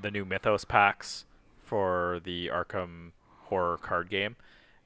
the 0.00 0.10
new 0.10 0.24
Mythos 0.24 0.64
packs 0.64 1.24
for 1.62 2.20
the 2.24 2.48
Arkham 2.48 3.12
horror 3.44 3.78
card 3.78 4.08
game, 4.10 4.36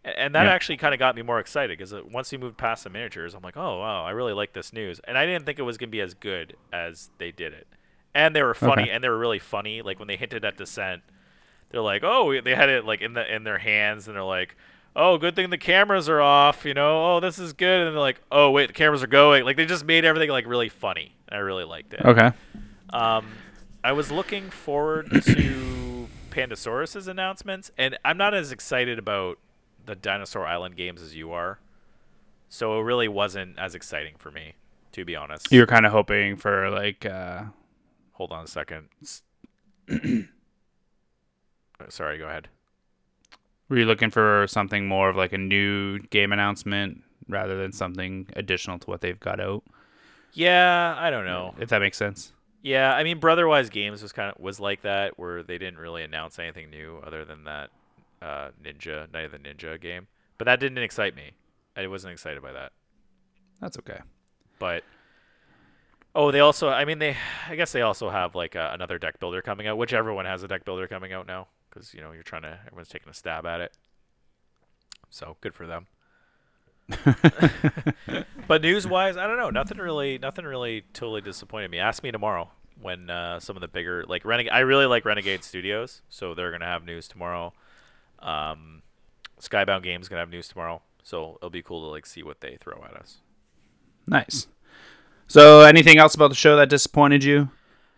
A- 0.04 0.18
and 0.18 0.34
that 0.34 0.44
Yeah. 0.46 0.52
actually 0.52 0.76
kind 0.76 0.92
of 0.94 0.98
got 0.98 1.14
me 1.16 1.22
more 1.22 1.38
excited 1.40 1.78
because 1.78 1.94
once 2.04 2.32
you 2.32 2.38
moved 2.38 2.56
past 2.58 2.84
the 2.84 2.90
miniatures, 2.90 3.34
I'm 3.34 3.42
like, 3.42 3.56
oh 3.56 3.78
wow, 3.78 4.04
I 4.04 4.10
really 4.10 4.32
like 4.32 4.52
this 4.52 4.72
news, 4.72 5.00
and 5.04 5.16
I 5.16 5.26
didn't 5.26 5.44
think 5.46 5.58
it 5.58 5.62
was 5.62 5.78
gonna 5.78 5.90
be 5.90 6.00
as 6.00 6.14
good 6.14 6.56
as 6.72 7.10
they 7.18 7.30
did 7.32 7.52
it, 7.52 7.66
and 8.14 8.34
they 8.36 8.42
were 8.42 8.54
funny, 8.54 8.82
Okay. 8.82 8.90
and 8.90 9.02
they 9.02 9.08
were 9.08 9.18
really 9.18 9.38
funny. 9.38 9.82
Like 9.82 9.98
when 9.98 10.08
they 10.08 10.16
hinted 10.16 10.44
at 10.44 10.56
Descent, 10.56 11.02
they're 11.70 11.80
like, 11.80 12.02
oh, 12.04 12.40
they 12.40 12.54
had 12.54 12.68
it 12.68 12.84
like 12.84 13.00
in 13.00 13.14
the 13.14 13.34
in 13.34 13.44
their 13.44 13.58
hands, 13.58 14.06
and 14.08 14.16
they're 14.16 14.22
like. 14.24 14.56
Oh, 14.94 15.16
good 15.16 15.34
thing 15.34 15.48
the 15.48 15.56
cameras 15.56 16.06
are 16.10 16.20
off, 16.20 16.66
you 16.66 16.74
know. 16.74 17.14
Oh, 17.14 17.20
this 17.20 17.38
is 17.38 17.54
good. 17.54 17.86
And 17.86 17.94
they're 17.96 17.98
like, 18.02 18.20
oh, 18.30 18.50
wait, 18.50 18.66
the 18.66 18.74
cameras 18.74 19.02
are 19.02 19.06
going. 19.06 19.42
Like 19.42 19.56
they 19.56 19.64
just 19.64 19.86
made 19.86 20.04
everything 20.04 20.28
like 20.28 20.46
really 20.46 20.68
funny. 20.68 21.14
I 21.30 21.36
really 21.38 21.64
liked 21.64 21.94
it. 21.94 22.02
Okay. 22.04 22.30
Um, 22.90 23.26
I 23.82 23.92
was 23.92 24.10
looking 24.12 24.50
forward 24.50 25.10
to 25.10 26.08
Pandasaurus's 26.30 27.08
announcements, 27.08 27.70
and 27.78 27.98
I'm 28.04 28.18
not 28.18 28.34
as 28.34 28.52
excited 28.52 28.98
about 28.98 29.38
the 29.86 29.94
Dinosaur 29.96 30.46
Island 30.46 30.76
games 30.76 31.00
as 31.00 31.16
you 31.16 31.32
are. 31.32 31.58
So 32.50 32.78
it 32.78 32.82
really 32.82 33.08
wasn't 33.08 33.58
as 33.58 33.74
exciting 33.74 34.16
for 34.18 34.30
me, 34.30 34.56
to 34.92 35.06
be 35.06 35.16
honest. 35.16 35.50
You're 35.50 35.66
kind 35.66 35.86
of 35.86 35.92
hoping 35.92 36.36
for 36.36 36.68
like 36.68 37.06
uh 37.06 37.44
Hold 38.12 38.32
on 38.32 38.44
a 38.44 38.46
second. 38.46 38.88
Sorry, 41.88 42.18
go 42.18 42.26
ahead. 42.28 42.48
were 43.68 43.78
you 43.78 43.86
looking 43.86 44.10
for 44.10 44.46
something 44.48 44.86
more 44.86 45.08
of 45.08 45.16
like 45.16 45.32
a 45.32 45.38
new 45.38 45.98
game 45.98 46.32
announcement 46.32 47.02
rather 47.28 47.56
than 47.60 47.72
something 47.72 48.28
additional 48.36 48.78
to 48.78 48.86
what 48.86 49.00
they've 49.00 49.18
got 49.18 49.40
out? 49.40 49.64
Yeah, 50.32 50.94
I 50.98 51.10
don't 51.10 51.24
know. 51.24 51.54
If 51.58 51.68
that 51.70 51.80
makes 51.80 51.96
sense. 51.98 52.32
Yeah, 52.62 52.94
I 52.94 53.02
mean, 53.02 53.18
Brotherwise 53.18 53.68
Games 53.70 54.02
was 54.02 54.12
kind 54.12 54.32
of 54.34 54.40
was 54.40 54.60
like 54.60 54.82
that, 54.82 55.18
where 55.18 55.42
they 55.42 55.58
didn't 55.58 55.78
really 55.78 56.04
announce 56.04 56.38
anything 56.38 56.70
new 56.70 57.02
other 57.04 57.24
than 57.24 57.44
that 57.44 57.70
uh, 58.22 58.50
Ninja 58.62 59.12
Night 59.12 59.24
of 59.24 59.32
the 59.32 59.38
Ninja 59.38 59.80
game. 59.80 60.06
But 60.38 60.44
that 60.44 60.60
didn't 60.60 60.78
excite 60.78 61.16
me. 61.16 61.32
I 61.76 61.86
wasn't 61.88 62.12
excited 62.12 62.40
by 62.42 62.52
that. 62.52 62.72
That's 63.60 63.78
okay. 63.78 63.98
but 64.58 64.84
oh 66.14 66.30
they 66.30 66.40
also 66.40 66.68
i 66.68 66.84
mean 66.84 66.98
they 66.98 67.16
i 67.48 67.56
guess 67.56 67.72
they 67.72 67.82
also 67.82 68.10
have 68.10 68.34
like 68.34 68.54
uh, 68.56 68.70
another 68.72 68.98
deck 68.98 69.18
builder 69.18 69.42
coming 69.42 69.66
out 69.66 69.78
which 69.78 69.92
everyone 69.92 70.24
has 70.24 70.42
a 70.42 70.48
deck 70.48 70.64
builder 70.64 70.86
coming 70.86 71.12
out 71.12 71.26
now 71.26 71.46
because 71.72 71.94
you 71.94 72.00
know 72.00 72.12
you're 72.12 72.22
trying 72.22 72.42
to 72.42 72.58
everyone's 72.66 72.88
taking 72.88 73.08
a 73.08 73.14
stab 73.14 73.46
at 73.46 73.60
it. 73.60 73.72
So 75.10 75.36
good 75.40 75.54
for 75.54 75.66
them. 75.66 75.86
But 78.48 78.60
news 78.60 78.86
wise 78.86 79.16
i 79.16 79.26
don't 79.26 79.38
know 79.38 79.50
nothing 79.50 79.78
really 79.78 80.18
nothing 80.18 80.44
really 80.44 80.82
totally 80.92 81.20
disappointed 81.20 81.70
me. 81.70 81.78
Ask 81.78 82.02
me 82.02 82.10
tomorrow 82.10 82.50
when 82.80 83.08
uh, 83.08 83.40
some 83.40 83.56
of 83.56 83.60
the 83.60 83.68
bigger 83.68 84.04
like 84.08 84.24
renegade 84.24 84.52
i 84.52 84.58
really 84.60 84.86
like 84.86 85.04
renegade 85.04 85.44
studios 85.44 86.02
so 86.08 86.34
they're 86.34 86.50
gonna 86.50 86.66
have 86.66 86.84
news 86.84 87.08
tomorrow. 87.08 87.54
Um, 88.18 88.82
skybound 89.40 89.82
games 89.82 90.08
gonna 90.08 90.20
have 90.20 90.28
news 90.30 90.48
tomorrow 90.48 90.82
so 91.02 91.36
it'll 91.36 91.50
be 91.50 91.62
cool 91.62 91.80
to 91.82 91.86
like 91.86 92.04
see 92.04 92.22
what 92.22 92.40
they 92.40 92.58
throw 92.60 92.84
at 92.84 92.94
us. 92.94 93.18
Nice. 94.06 94.48
So, 95.32 95.62
anything 95.62 95.96
else 95.98 96.14
about 96.14 96.28
the 96.28 96.34
show 96.34 96.56
that 96.56 96.68
disappointed 96.68 97.24
you, 97.24 97.48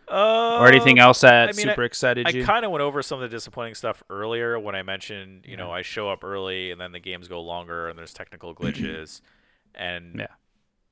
uh, 0.08 0.58
or 0.60 0.68
anything 0.68 1.00
else 1.00 1.22
that 1.22 1.48
I 1.48 1.52
mean, 1.52 1.68
I- 1.68 1.72
super 1.72 1.82
excited 1.82 2.28
you 2.28 2.32
I 2.32 2.40
you? 2.40 2.44
kind 2.46 2.64
of 2.64 2.70
went 2.70 2.82
over 2.82 3.02
some 3.02 3.20
of 3.20 3.28
the 3.28 3.34
disappointing 3.36 3.74
stuff 3.74 4.04
earlier 4.08 4.56
when 4.56 4.76
I 4.76 4.84
mentioned, 4.84 5.44
you 5.44 5.56
know, 5.56 5.72
I 5.72 5.82
show 5.82 6.08
up 6.08 6.22
early 6.22 6.70
and 6.70 6.80
then 6.80 6.92
the 6.92 7.00
games 7.00 7.26
go 7.26 7.40
longer 7.42 7.88
and 7.88 7.98
there's 7.98 8.12
technical 8.14 8.54
glitches, 8.60 9.20
and 9.74 10.20
Yeah. 10.20 10.26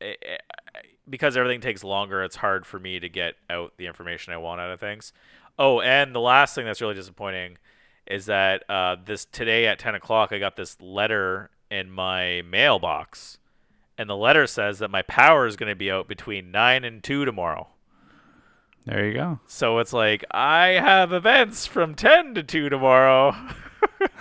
i- 0.01 0.17
i- 0.35 0.81
because 1.09 1.37
everything 1.37 1.61
takes 1.61 1.85
longer, 1.85 2.25
it's 2.25 2.35
hard 2.37 2.67
for 2.67 2.81
me 2.81 2.99
to 2.99 3.09
get 3.09 3.35
out 3.49 3.75
the 3.77 3.87
information 3.87 4.33
I 4.33 4.39
want 4.39 4.61
out 4.61 4.71
of 4.73 4.81
things. 4.81 5.13
Oh, 5.61 5.81
and 5.81 6.13
the 6.13 6.21
last 6.21 6.57
thing 6.57 6.65
that's 6.65 6.81
really 6.81 6.95
disappointing 6.95 7.59
is 8.09 8.27
that 8.27 8.69
uh, 8.69 8.97
this 9.05 9.27
today 9.27 9.69
at 9.69 9.79
ten 9.79 9.95
o'clock 9.95 10.33
I 10.33 10.39
got 10.41 10.57
this 10.57 10.81
letter 10.81 11.51
in 11.71 11.89
my 11.89 12.43
mailbox, 12.43 13.39
and 14.03 14.11
the 14.11 14.17
letter 14.17 14.47
says 14.47 14.81
that 14.81 14.91
my 14.91 15.03
power 15.03 15.47
is 15.47 15.57
going 15.57 15.71
to 15.71 15.77
be 15.77 15.91
out 15.91 16.09
between 16.09 16.51
nine 16.51 16.85
and 16.85 17.03
two 17.03 17.25
tomorrow. 17.25 17.69
there 18.85 19.07
you 19.07 19.15
go. 19.15 19.41
So 19.47 19.79
it's 19.79 19.93
like 19.93 20.25
I 20.31 20.69
have 20.69 21.13
events 21.13 21.65
from 21.67 21.95
ten 21.95 22.35
to 22.35 22.43
two 22.43 22.69
tomorrow. 22.69 23.31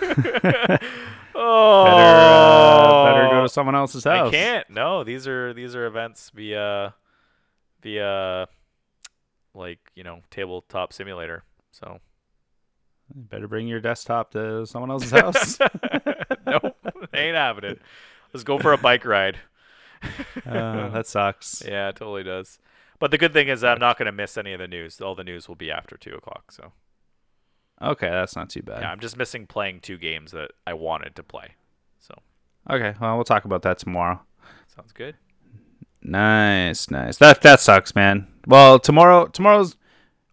oh, 1.34 1.84
Better, 1.84 2.00
uh, 2.00 3.04
better 3.04 3.28
go 3.30 3.42
to 3.42 3.48
someone 3.48 3.74
else's 3.74 4.04
house. 4.04 4.28
I 4.28 4.30
can't. 4.30 4.70
No, 4.70 5.04
these 5.04 5.26
are 5.28 5.52
these 5.52 5.76
are 5.76 5.86
events 5.86 6.30
via 6.34 6.94
via 7.82 8.48
like 9.54 9.80
you 9.94 10.04
know 10.04 10.20
tabletop 10.30 10.92
simulator. 10.92 11.44
So 11.72 12.00
Better 13.14 13.48
bring 13.48 13.68
your 13.68 13.80
desktop 13.80 14.30
to 14.32 14.66
someone 14.66 14.90
else's 14.90 15.10
house. 15.10 15.58
nope, 16.46 16.76
ain't 17.12 17.36
happening. 17.36 17.78
Let's 18.32 18.44
go 18.44 18.58
for 18.58 18.72
a 18.72 18.78
bike 18.78 19.04
ride. 19.04 19.38
Uh, 20.46 20.88
that 20.90 21.06
sucks. 21.06 21.62
Yeah, 21.66 21.88
it 21.88 21.96
totally 21.96 22.22
does. 22.22 22.58
But 22.98 23.10
the 23.10 23.18
good 23.18 23.32
thing 23.32 23.48
is 23.48 23.64
I'm 23.64 23.78
not 23.80 23.98
going 23.98 24.06
to 24.06 24.12
miss 24.12 24.36
any 24.36 24.52
of 24.52 24.60
the 24.60 24.68
news. 24.68 25.00
All 25.00 25.14
the 25.14 25.24
news 25.24 25.48
will 25.48 25.56
be 25.56 25.70
after 25.70 25.96
two 25.96 26.14
o'clock. 26.14 26.52
So 26.52 26.72
Okay, 27.80 28.08
that's 28.08 28.36
not 28.36 28.48
too 28.48 28.62
bad. 28.62 28.82
yeah, 28.82 28.90
I'm 28.92 29.00
just 29.00 29.16
missing 29.16 29.46
playing 29.46 29.80
two 29.80 29.98
games 29.98 30.30
that 30.32 30.52
I 30.66 30.74
wanted 30.74 31.16
to 31.16 31.22
play. 31.22 31.54
So 31.98 32.14
Okay, 32.70 32.94
well, 33.00 33.16
we'll 33.16 33.24
talk 33.24 33.44
about 33.44 33.62
that 33.62 33.78
tomorrow. 33.78 34.20
sounds 34.74 34.92
good. 34.92 35.16
Nice, 36.02 36.90
nice. 36.90 37.16
That 37.18 37.42
that 37.42 37.60
sucks, 37.60 37.94
man. 37.94 38.26
Well, 38.46 38.78
tomorrow 38.78 39.26
tomorrow's 39.26 39.76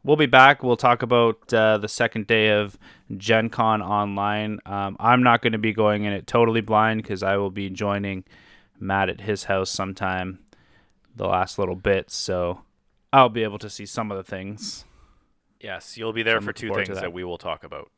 we'll 0.03 0.15
be 0.15 0.25
back. 0.25 0.63
We'll 0.63 0.77
talk 0.77 1.03
about 1.03 1.53
uh, 1.53 1.77
the 1.77 1.87
second 1.87 2.25
day 2.27 2.49
of 2.49 2.77
Gen 3.17 3.49
Con 3.49 3.81
online. 3.81 4.59
Um, 4.65 4.95
I'm 4.99 5.21
not 5.21 5.41
going 5.41 5.53
to 5.53 5.59
be 5.59 5.73
going 5.73 6.05
in 6.05 6.13
it 6.13 6.25
totally 6.25 6.61
blind 6.61 7.03
because 7.03 7.21
I 7.21 7.37
will 7.37 7.51
be 7.51 7.69
joining 7.69 8.23
Matt 8.79 9.09
at 9.09 9.21
his 9.21 9.45
house 9.45 9.69
sometime 9.69 10.39
the 11.15 11.27
last 11.27 11.59
little 11.59 11.75
bit, 11.75 12.09
so 12.11 12.61
I'll 13.11 13.29
be 13.29 13.43
able 13.43 13.59
to 13.59 13.69
see 13.69 13.85
some 13.85 14.11
of 14.11 14.17
the 14.17 14.23
things. 14.23 14.85
Yes, 15.59 15.97
you'll 15.97 16.13
be 16.13 16.23
there 16.23 16.37
I'm 16.37 16.43
for 16.43 16.53
two 16.53 16.73
things 16.73 16.87
that. 16.89 17.01
that. 17.01 17.13
we 17.13 17.23
will 17.23 17.37
talk 17.37 17.63
about 17.63 17.91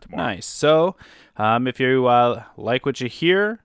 tomorrow. 0.00 0.24
Nice. 0.24 0.46
So, 0.46 0.96
um, 1.36 1.66
if 1.66 1.78
you 1.78 2.06
uh, 2.06 2.44
like 2.56 2.86
what 2.86 3.00
you 3.00 3.08
hear, 3.08 3.60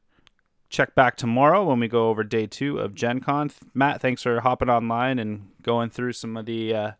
check 0.70 0.96
back 0.96 1.16
tomorrow 1.16 1.64
when 1.64 1.80
we 1.80 1.88
go 1.88 2.10
over 2.10 2.24
day 2.24 2.48
two 2.48 2.78
of 2.80 2.94
Gen 2.94 3.22
Con. 3.22 3.52
Matt, 3.74 4.02
thanks 4.02 4.24
for 4.24 4.42
hopping 4.42 4.70
online 4.70 5.20
and 5.20 5.52
going 5.62 5.90
through 5.90 6.14
some 6.14 6.36
of 6.36 6.46
the 6.46 6.74
uh, 6.74 6.92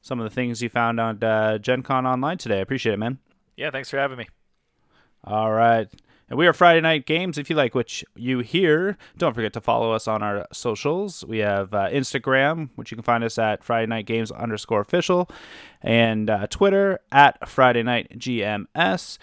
some 0.00 0.18
of 0.18 0.24
the 0.24 0.34
things 0.34 0.62
you 0.62 0.68
found 0.68 0.98
on 0.98 1.22
uh, 1.22 1.58
Gen 1.58 1.82
Con 1.82 2.06
online 2.06 2.38
today. 2.38 2.58
I 2.58 2.62
appreciate 2.62 2.94
it, 2.94 2.98
man. 2.98 3.18
Yeah, 3.56 3.70
thanks 3.70 3.90
for 3.90 3.98
having 3.98 4.18
me. 4.18 4.26
All 5.22 5.52
right. 5.52 5.88
And 6.30 6.38
we 6.38 6.46
are 6.46 6.54
Friday 6.54 6.80
Night 6.80 7.04
Games. 7.04 7.36
If 7.36 7.50
you 7.50 7.56
like 7.56 7.74
what 7.74 8.02
you 8.16 8.38
hear, 8.38 8.96
don't 9.18 9.34
forget 9.34 9.52
to 9.52 9.60
follow 9.60 9.92
us 9.92 10.08
on 10.08 10.22
our 10.22 10.46
socials. 10.52 11.22
We 11.24 11.38
have 11.38 11.74
uh, 11.74 11.88
Instagram, 11.90 12.70
which 12.76 12.90
you 12.90 12.96
can 12.96 13.04
find 13.04 13.22
us 13.22 13.38
at 13.38 13.62
Friday 13.62 13.86
Night 13.86 14.06
Games 14.06 14.30
underscore 14.30 14.80
official, 14.80 15.28
and 15.82 16.30
uh, 16.30 16.46
Twitter 16.46 16.98
at 17.12 17.46
Friday 17.46 17.82
Night 17.82 18.18
GMS. 18.18 19.18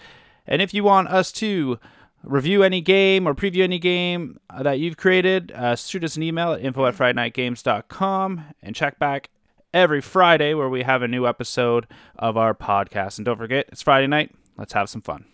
And 0.46 0.62
if 0.62 0.72
you 0.72 0.84
want 0.84 1.08
us 1.08 1.32
to 1.32 1.80
review 2.22 2.62
any 2.62 2.80
game 2.80 3.26
or 3.26 3.34
preview 3.34 3.62
any 3.62 3.80
game 3.80 4.38
that 4.60 4.78
you've 4.78 4.96
created, 4.96 5.50
uh, 5.52 5.74
shoot 5.74 6.04
us 6.04 6.16
an 6.16 6.22
email 6.22 6.52
at 6.52 6.60
info 6.60 6.86
at 6.86 6.94
FridayNightGames.com 6.94 8.44
and 8.62 8.76
check 8.76 9.00
back 9.00 9.30
every 9.74 10.00
Friday 10.00 10.54
where 10.54 10.68
we 10.68 10.82
have 10.82 11.02
a 11.02 11.08
new 11.08 11.26
episode 11.26 11.88
of 12.16 12.36
our 12.36 12.54
podcast. 12.54 13.18
And 13.18 13.24
don't 13.24 13.38
forget, 13.38 13.68
it's 13.72 13.82
Friday 13.82 14.06
night. 14.06 14.32
Let's 14.56 14.74
have 14.74 14.88
some 14.88 15.02
fun. 15.02 15.31